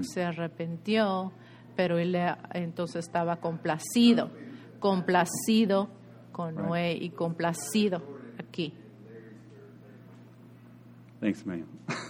[0.03, 1.33] Se arrepintió,
[1.75, 2.15] pero él
[2.53, 4.31] entonces estaba complacido,
[4.79, 5.89] complacido
[6.33, 6.55] con.
[6.55, 8.03] Noé y complacido
[8.39, 8.75] aquí.
[11.21, 11.65] Thanks, man.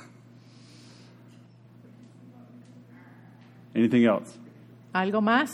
[3.76, 4.36] Anything else?
[4.94, 5.50] ¿Algo más?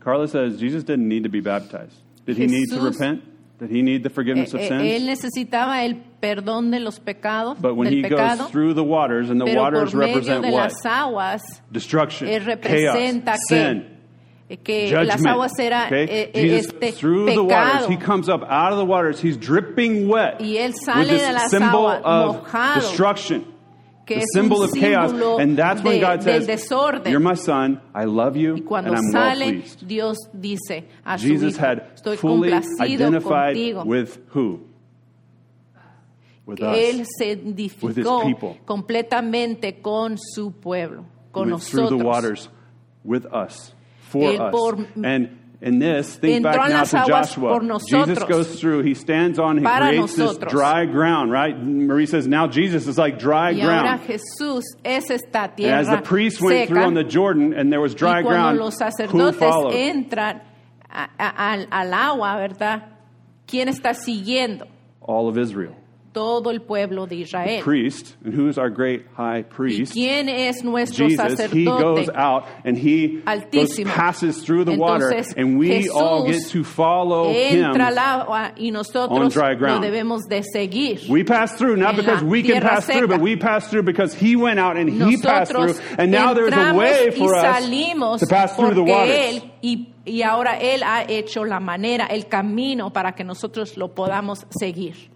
[0.00, 1.96] Carla says Jesus didn't need to be baptized.
[2.26, 3.22] Did he need to Jesús- repent?
[3.58, 4.82] Did he need the forgiveness of Eh, eh, sins?
[4.82, 8.84] él necesitaba el perdón de los pecados, But when del he pecado, goes through the
[8.84, 10.64] waters, and the pero waters por medio represent de what?
[10.64, 13.86] las aguas, Destruction, él chaos, sin,
[14.46, 15.06] que, eh, que judgment.
[15.08, 16.04] las aguas eran okay?
[16.04, 17.88] eh, eh, Jesus este through the waters, pecado.
[17.88, 19.20] he comes up out of the waters.
[19.20, 23.44] He's dripping wet Y él with this de las symbol aguas of mojado, destruction.
[24.06, 27.10] Que es symbol un of chaos, and that's when de- God del says, desorden.
[27.12, 27.80] "You're my son.
[27.94, 31.66] I love you, y cuando and I'm well pleased." Dios dice a su Jesus hijo,
[31.66, 33.84] had estoy fully complacido identified contigo.
[33.84, 34.60] with who?
[36.46, 36.76] With us.
[36.78, 38.60] él se with identificó people.
[38.64, 42.48] completamente con su pueblo, con He went through the waters
[43.04, 43.74] with us,
[44.10, 44.50] for Él us.
[44.52, 45.30] por- and
[45.60, 47.60] in this, think entró back now to Joshua.
[47.88, 50.38] Jesus goes through, he stands on, he creates nosotros.
[50.40, 51.56] this dry ground, right?
[51.58, 54.00] Marie says, now Jesus is like dry Y ahora ground.
[54.06, 56.86] Jesús es esta And as the tierra priests went through seca.
[56.86, 59.72] on the Jordan and there was dry ground, los who sacerdotes followed?
[59.74, 60.42] entran
[60.90, 62.82] a- a- al, al agua, ¿verdad?
[63.46, 64.66] ¿Quién está siguiendo?
[65.00, 65.74] All of Israel.
[66.16, 67.62] Todo el pueblo de Israel.
[67.62, 69.92] priest, and who's our great high ¿Y priest?
[69.92, 73.20] quién es nuestro Jesus, he goes out and he
[73.52, 77.76] goes, passes through the water, and we all get to follow him.
[77.76, 79.84] Agua y on nosotros dry lo ground.
[79.84, 81.06] debemos de seguir.
[81.06, 84.36] We pass through not because we can pass through, but we pass through because he
[84.36, 88.56] went out and he passed through, and now there's a way for us to pass
[88.56, 89.42] through the waters.
[89.62, 94.46] Y, y ahora Él ha hecho la manera, el camino para que nosotros lo podamos
[94.48, 95.15] seguir.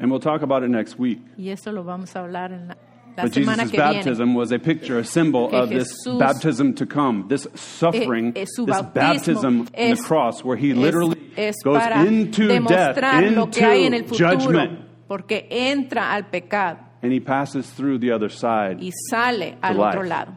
[0.00, 1.20] And we'll talk about it next week.
[1.36, 2.76] Y eso lo vamos a hablar en la,
[3.16, 3.94] la But semana Jesus' que viene.
[3.96, 8.42] baptism was a picture, a symbol of this Jesús- baptism to come, this suffering, Eh,
[8.42, 13.32] eh, this baptism es- the cross, where he literally es goes para into death, demostrar
[13.34, 17.66] lo que hay en el into futuro, judgment, porque entra al pecado and he passes
[17.74, 18.78] through the other side.
[18.80, 19.88] y sale al life.
[19.88, 20.32] otro lado.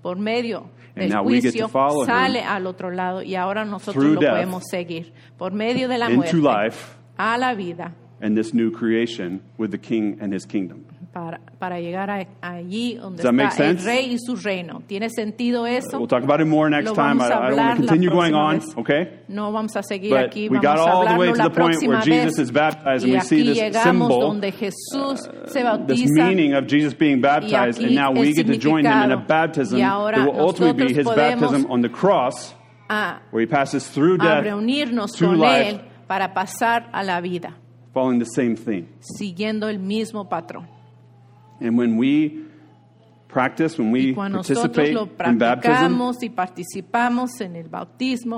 [0.00, 3.22] Por medio And del now we get to juicio follow him sale al otro lado
[3.22, 5.12] y ahora nosotros through lo death podemos seguir.
[5.36, 9.70] Por medio de la into muerte life a la vida and this new creation with
[9.70, 10.84] the king and his kingdom.
[11.12, 13.84] para, para llegar a- allí donde Does that make está el sense?
[13.84, 14.82] rey y su reino.
[14.86, 15.98] ¿Tiene sentido eso?
[15.98, 17.20] We'll talk about it more next Lo time.
[17.20, 18.76] I, I don't want to continue going on, vez.
[18.76, 19.20] okay?
[19.28, 21.82] No vamos a seguir But aquí, we vamos got all the way to the point
[21.86, 26.54] where Jesus is baptized and we see this symbol, donde Jesús se uh, this meaning
[26.54, 30.26] of Jesus being baptized, and now we get to join him in a baptism that
[30.26, 32.54] will ultimately be his baptism on the cross,
[32.88, 37.02] a, where he passes through a death reunirnos to con life, Él para pasar a
[37.04, 37.56] la vida,
[37.92, 38.88] following the same theme.
[39.00, 40.66] siguiendo el mismo patrón.
[41.60, 42.44] And when we
[43.28, 48.36] practice, when we Y cuando nosotros participate lo in baptism, y participamos en el bautismo,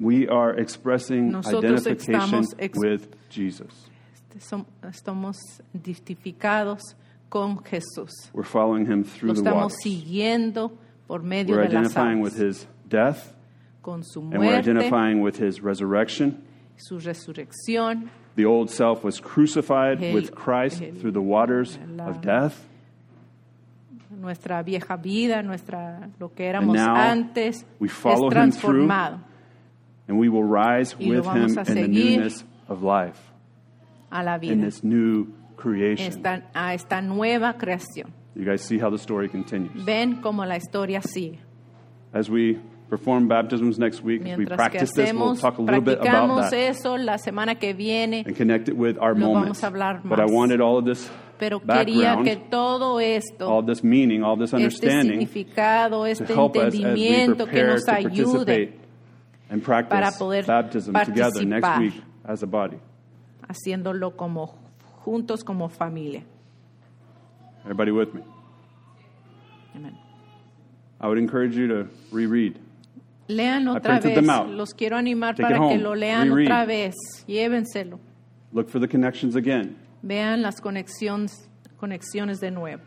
[0.00, 3.88] we are expressing Nosotros identification ex- with Jesus.
[4.82, 5.36] estamos
[5.74, 6.96] identificados
[7.28, 8.10] con Jesús.
[8.32, 9.82] We're following him through Lo estamos waters.
[9.82, 10.72] siguiendo
[11.06, 13.34] por medio We're de las identifying aguas, with his death,
[13.82, 16.42] con su and we're identifying with his resurrection.
[16.76, 22.08] su resurrección, The old self was crucified El- with Christ el- through the waters la-
[22.08, 22.66] of death.
[24.10, 29.18] nuestra vieja vida, nuestra lo que éramos now antes we es follow him through transformado
[30.06, 33.18] And we will rise Y with him in the newness of life,
[34.10, 35.26] a la in this new
[35.56, 36.06] creation.
[36.06, 38.12] esta- a esta nueva creación.
[38.36, 39.82] You guys see how the story continues.
[39.84, 41.38] Ven cómo la historia sigue.
[42.12, 42.58] As we
[42.88, 46.00] perform baptisms next week, as we Mientras que practice this, we'll talk a little bit
[46.00, 49.60] about that eso la semana que viene, and connect it with our moments.
[49.60, 53.62] vamos a hablar But I wanted all of this pero quería que todo esto all
[53.62, 57.72] this meaning, all this este understanding significado, este help us as we entendimiento que prepare
[57.72, 58.80] nos to ayude participate
[59.50, 62.78] and para practice poder baptism together next week as a body.
[63.48, 64.54] haciéndolo como
[65.04, 66.24] juntos como familia.
[67.64, 68.22] Everybody with me?
[69.74, 69.96] Amén.
[71.00, 72.58] I would encourage you to reread.
[73.28, 74.22] Lean otra vez.
[74.50, 76.46] Los quiero animar Take para que lo lean Reread.
[76.46, 76.94] otra vez.
[77.26, 77.98] Llévenselo.
[78.52, 79.76] Look for the connections again.
[80.02, 81.48] Vean las conexiones,
[81.78, 82.82] conexiones de nuevo.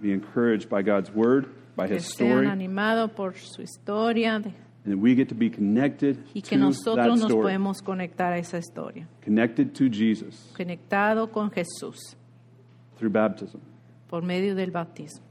[0.00, 4.42] Be encouraged by God's word, by Que His story, animados por su historia
[4.84, 8.32] and we get to be connected y que to that nosotros nos story, podemos conectar
[8.32, 9.06] a esa historia.
[9.22, 12.16] connected to Jesus Conectado con Jesús
[12.96, 13.60] through baptism.
[14.08, 15.22] por medio del bautismo.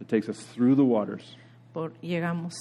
[0.00, 1.36] It takes us through the waters
[1.72, 2.54] Por, llegamos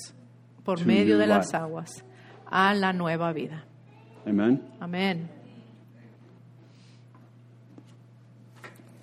[0.68, 2.04] por medio de las aguas
[2.52, 3.64] a la nueva vida.
[4.28, 4.62] Amen.
[4.82, 5.30] Amén.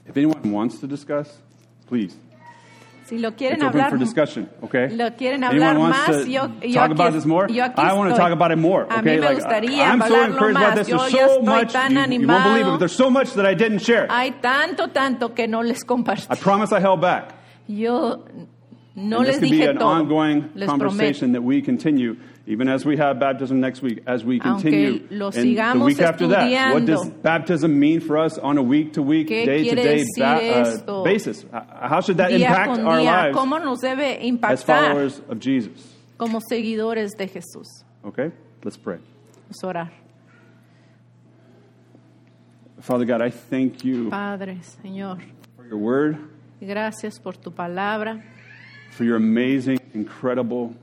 [0.07, 1.41] If anyone wants to discuss,
[1.87, 2.15] please.
[3.07, 4.89] Si lo quieren It's open hablar for discussion, okay?
[4.91, 7.49] Lo quieren hablar más, yo- yo talk aquí about this more?
[7.51, 9.17] yo aquí I want to talk about it more, A okay?
[9.17, 10.63] mí me Like, gustaría I'm so encouraged más.
[10.65, 10.89] about this.
[10.89, 13.47] Yo There's so much, tan you, you won't believe it, but there's so much that
[13.47, 14.07] I didn't share.
[14.11, 16.27] Hay tanto, tanto que no les compartí.
[16.31, 17.35] I promise I held back.
[17.67, 18.25] Yo
[18.97, 19.87] no and this les could be an todo.
[19.87, 21.33] ongoing Les conversation prometo.
[21.33, 22.17] that we continue,
[22.47, 25.07] even as we have baptism next week, as we Aunque continue.
[25.11, 28.93] lo and the week after that, what does baptism mean for us on a week
[28.93, 31.03] to week, ¿Qué day to quiere day decir uh, esto?
[31.05, 31.45] basis?
[31.53, 35.21] How should that Día impact con our día, lives ¿cómo nos debe as impactar followers
[35.29, 35.93] of Jesus?
[36.17, 37.67] como seguidores de Jesús?
[38.05, 38.31] Okay,
[38.63, 38.99] let's pray.
[39.49, 39.91] Vamos a orar.
[42.81, 45.19] Father God, I thank you Padre, Señor,
[45.57, 46.19] for your word,
[46.61, 48.23] gracias por tu palabra,
[48.97, 50.75] for your amazing, incredible,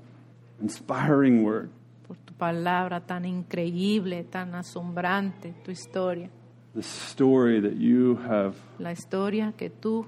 [0.62, 1.70] inspiring word.
[2.08, 6.30] por tu palabra tan increíble, tan asombrante, tu historia,
[6.76, 10.06] The story that you have la historia que tú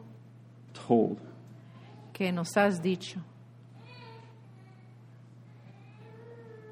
[0.73, 1.17] told.
[2.13, 3.19] que nos has dicho,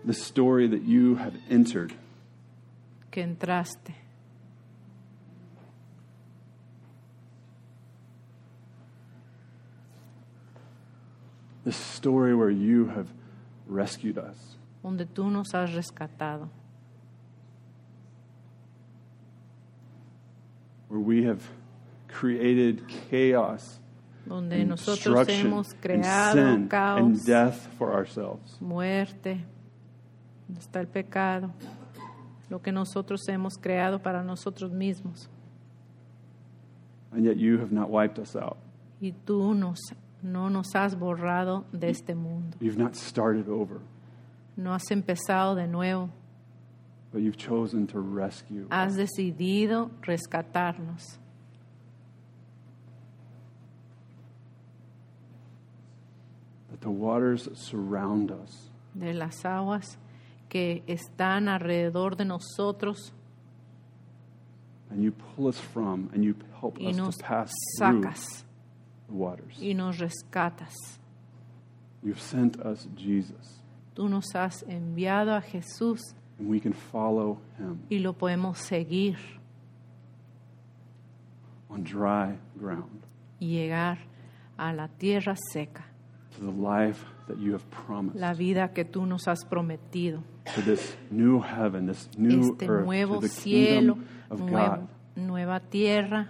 [0.06, 1.94] The story that you have entered.
[3.12, 3.94] que entraste.
[11.64, 13.08] The story where you have
[13.68, 14.58] rescued us.
[14.84, 16.50] donde tú nos has rescatado.
[20.92, 21.42] where we have
[22.10, 23.80] created chaos,
[24.28, 28.58] donde and nosotros destruction, hemos and sin, caos, and death for ourselves.
[28.60, 29.46] muerte,
[30.60, 31.54] está el pecado,
[32.50, 35.30] lo que nosotros hemos creado para nosotros mismos.
[37.14, 38.58] And yet you have not wiped us out.
[39.02, 39.80] Y tú nos,
[40.24, 42.58] no nos has borrado de este mundo.
[42.60, 43.80] You've not started over,
[44.58, 46.10] No has empezado de nuevo.
[47.12, 48.68] but you've chosen to rescue.
[48.72, 51.18] Has decidido rescatarnos.
[56.70, 58.70] That the waters surround us.
[58.94, 59.98] de las aguas
[60.50, 63.14] que están alrededor de nosotros
[64.90, 68.44] And you pull us from and you help y us nos to pass through sacas
[69.12, 69.58] waters.
[69.62, 70.74] y nos rescatas.
[72.04, 73.62] You've sent us Jesus,
[73.94, 76.00] Tú nos has enviado a Jesús
[76.40, 79.18] and we can follow him y lo podemos seguir
[81.70, 83.06] on dry ground
[83.40, 84.00] y llegar
[84.58, 85.86] a la tierra seca,
[86.38, 90.24] to the life that you have promised, la vida que tú nos has prometido,
[90.56, 94.76] to this new heaven, this new este earth, nuevo to the cielo, kingdom of nuevo-
[94.78, 96.30] God, nueva tierra,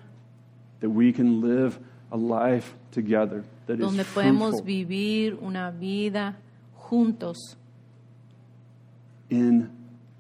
[0.80, 1.80] that we can live
[2.12, 6.36] a life together that is donde podemos fruitful vivir una vida
[6.78, 7.56] juntos,
[9.30, 9.70] in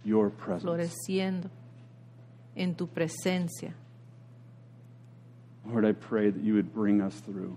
[0.03, 0.63] your presence.
[0.63, 1.49] floreciendo
[2.55, 3.73] en tu presencia.
[5.65, 7.55] Lord, I pray that you would bring us through.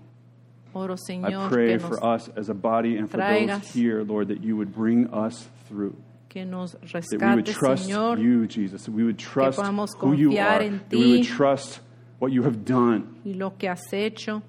[0.73, 3.71] Oro, I Señor, pray que for us as a body and for those traigas.
[3.71, 5.95] here, Lord, that you would bring us through.
[6.29, 6.81] que nos That
[7.11, 8.83] we would rescate, trust Señor, you, Jesus.
[8.83, 10.61] That we would trust podamos who you confiar are.
[10.63, 11.29] en That we would ti.
[11.29, 11.79] trust
[12.19, 13.03] what you have done.
[13.23, 14.41] y lo que has hecho,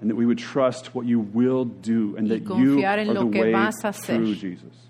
[0.00, 2.16] And that we would trust what you will do.
[2.16, 4.16] And Y that you are the que way vas a hacer.
[4.18, 4.88] through, Jesus.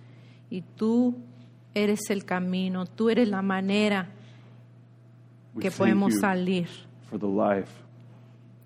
[0.50, 1.14] y tú
[1.74, 4.08] eres el camino, tú eres la manera
[5.54, 6.68] We que thank podemos you salir,
[7.08, 7.70] for the life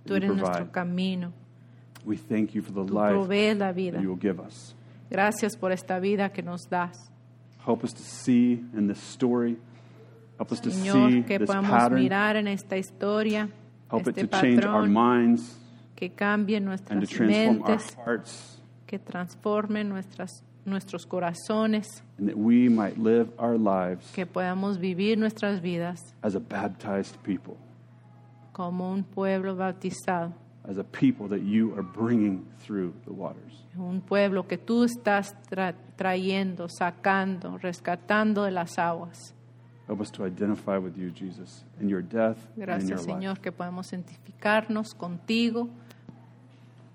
[0.07, 0.70] tú eres nuestro provide.
[0.72, 1.32] camino,
[2.07, 3.92] We thank you for the tú life provees la vida.
[3.99, 4.74] that you will give us.
[5.11, 7.11] Gracias por esta vida que nos das.
[7.66, 9.59] Help us to see in this story.
[10.39, 12.01] Help us to see Señor, que this podamos pattern.
[12.01, 13.49] mirar en esta historia,
[13.91, 15.57] Help it este to change our patrón, minds
[15.97, 22.28] que cambie and to nuestras transform our mentes, hearts, que transforme nuestras, nuestros corazones, and
[22.28, 27.57] that we might live our lives que podamos vivir nuestras vidas as a baptized people,
[28.53, 30.32] como un pueblo bautizado,
[30.68, 33.64] as a people that you are bringing through the waters.
[33.76, 39.34] un pueblo que tú estás tra- trayendo, sacando, rescatando de las aguas.
[39.89, 43.18] Help us to identify with you, Jesus, in your death and in your Gracias, life.
[43.18, 45.68] Señor, que podemos identificarnos contigo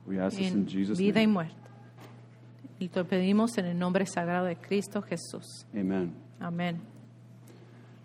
[0.05, 1.33] We ask this in en Jesus' vida y name.
[1.33, 1.55] muerte.
[2.79, 5.65] Y te pedimos en el nombre sagrado de Cristo Jesús.
[5.73, 6.13] Amen.
[6.39, 6.79] Amén.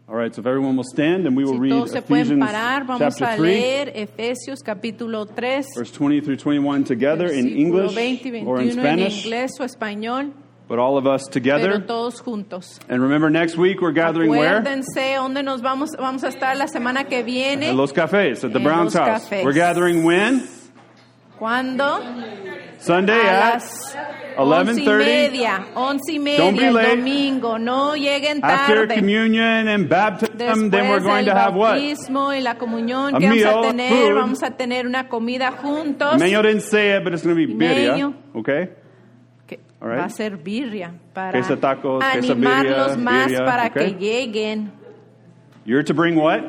[0.09, 2.25] All right, so if everyone will stand and we will Si read todos se pueden
[2.25, 7.31] Ephesians parar, vamos chapter a 3, leer Efesios capítulo 3, verse 20 through 21 together
[7.31, 10.33] in English 20 y or in 21 en Spanish, inglés o español,
[10.69, 11.87] but all of us pero together.
[11.87, 12.79] todos juntos.
[12.89, 14.61] And remember, next week we're gathering where?
[14.61, 17.71] Acuérdense dónde nos vamos, vamos a estar la semana que viene.
[17.71, 19.25] At Los Cafes, at the Brown's house.
[19.29, 19.45] Cafés.
[19.45, 20.47] We're gathering when?
[21.39, 22.01] ¿Cuándo?
[22.81, 23.97] Sunday A at las
[24.37, 26.97] once y 11:30 media, once y Don't be late.
[26.97, 27.59] domingo.
[27.59, 28.95] No lleguen after tarde.
[28.97, 30.37] communion and baptism.
[30.37, 31.77] Después then we're going to have what?
[31.79, 34.15] y la comunión A que vamos a meal, tener, food.
[34.15, 36.19] vamos a tener una comida juntos.
[36.21, 38.15] Didn't say it, but it's going to be birria.
[38.35, 38.69] Okay?
[39.81, 39.99] All right.
[40.01, 43.95] va a ser birria para tacos, animarlos birria, más birria, para okay.
[43.95, 44.73] que lleguen.
[45.65, 46.41] You're to bring what?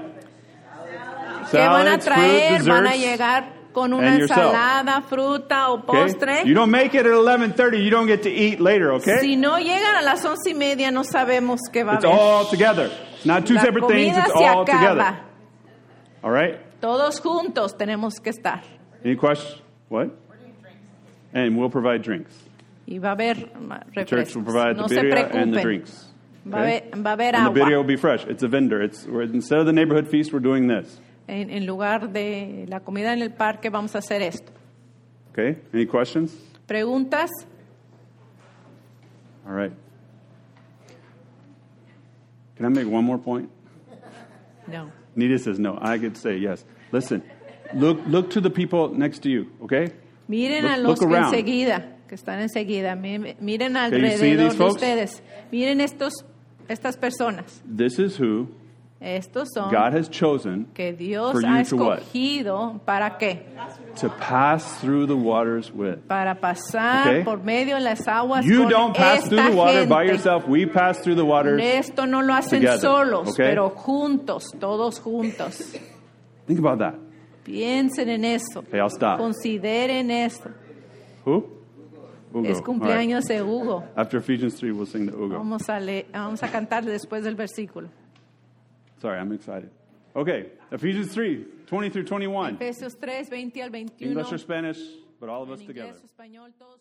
[1.52, 2.64] ¿Qué van a Salads, fruit, traer?
[2.64, 3.00] Van a desserts.
[3.06, 5.86] llegar con una ensalada, fruta o Okay?
[5.86, 6.44] postre.
[6.46, 9.20] You don't make it at 11:30, you don't get to eat later, okay?
[9.20, 12.18] Si no llegan a las once y media, no sabemos qué va a It's haber.
[12.20, 12.90] all together.
[13.16, 14.66] It's not two La separate things, it's all acaba.
[14.66, 15.20] together.
[16.24, 16.58] All right?
[16.82, 18.62] Todos juntos tenemos que estar.
[19.04, 19.62] Any questions?
[19.90, 20.10] What?
[21.34, 22.34] And we'll provide drinks.
[22.92, 24.44] Y va a haber The church will refrescos.
[24.44, 25.62] provide No the se birria and the preocupen.
[25.62, 26.14] drinks.
[26.46, 28.26] Va a haber, va a haber And the birria will be fresh.
[28.26, 28.82] It's a vendor.
[28.82, 31.00] It's instead of the neighborhood feast, we're doing this.
[31.28, 34.52] En, en lugar de la comida en el parque, vamos a hacer esto.
[35.32, 35.58] Okay?
[35.74, 36.36] Any questions?
[36.68, 37.30] ¿Preguntas?
[39.46, 39.72] All right.
[42.56, 43.50] Can I make one more point?
[44.68, 44.92] No.
[45.16, 45.78] Nita says no.
[45.82, 46.66] I could say yes.
[46.92, 47.22] Listen,
[47.74, 49.92] look look to the people next to you, okay?
[50.28, 51.34] Miren Look- a los look que around.
[51.34, 52.96] enseguida, que están enseguida.
[52.96, 55.24] Mi- Miren alrededor de ustedes.
[55.52, 56.14] Miren estos,
[56.68, 57.62] estas personas.
[57.64, 58.48] This is who
[59.02, 63.46] Estos son God has chosen que Dios for ha you escogido para qué?
[64.02, 66.00] to pass through the waters with.
[66.08, 67.24] Para pasar Okay.
[67.24, 70.12] por medio de las aguas You con don't pass esta through the water by gente.
[70.16, 70.48] yourself.
[70.50, 71.62] We pass through the waters.
[71.64, 73.46] Esto no lo hacen together, solos, okay?
[73.52, 75.58] pero juntos, todos juntos.
[76.46, 76.96] Think about that.
[77.46, 78.60] Piensen en esto.
[78.68, 79.18] Okay, I'll stop.
[79.18, 80.50] Consideren esto.
[81.26, 81.59] Who?
[82.34, 82.44] Ugo.
[82.48, 82.66] Es All right.
[82.66, 83.84] cumpleaños de Hugo.
[83.96, 85.38] After Ephesians 3, we'll sing the Ugo.
[85.38, 87.90] Vamos a, le- vamos a cantar después del versículo.
[89.02, 89.70] Sorry, I'm excited.
[90.16, 92.58] Okay, Ephesians 3, 20 through 21.
[92.58, 93.92] Efesios 3, 20 al 21.
[94.12, 94.80] English or Spanish,
[95.20, 95.94] but all of us together.
[96.04, 96.80] español, todos.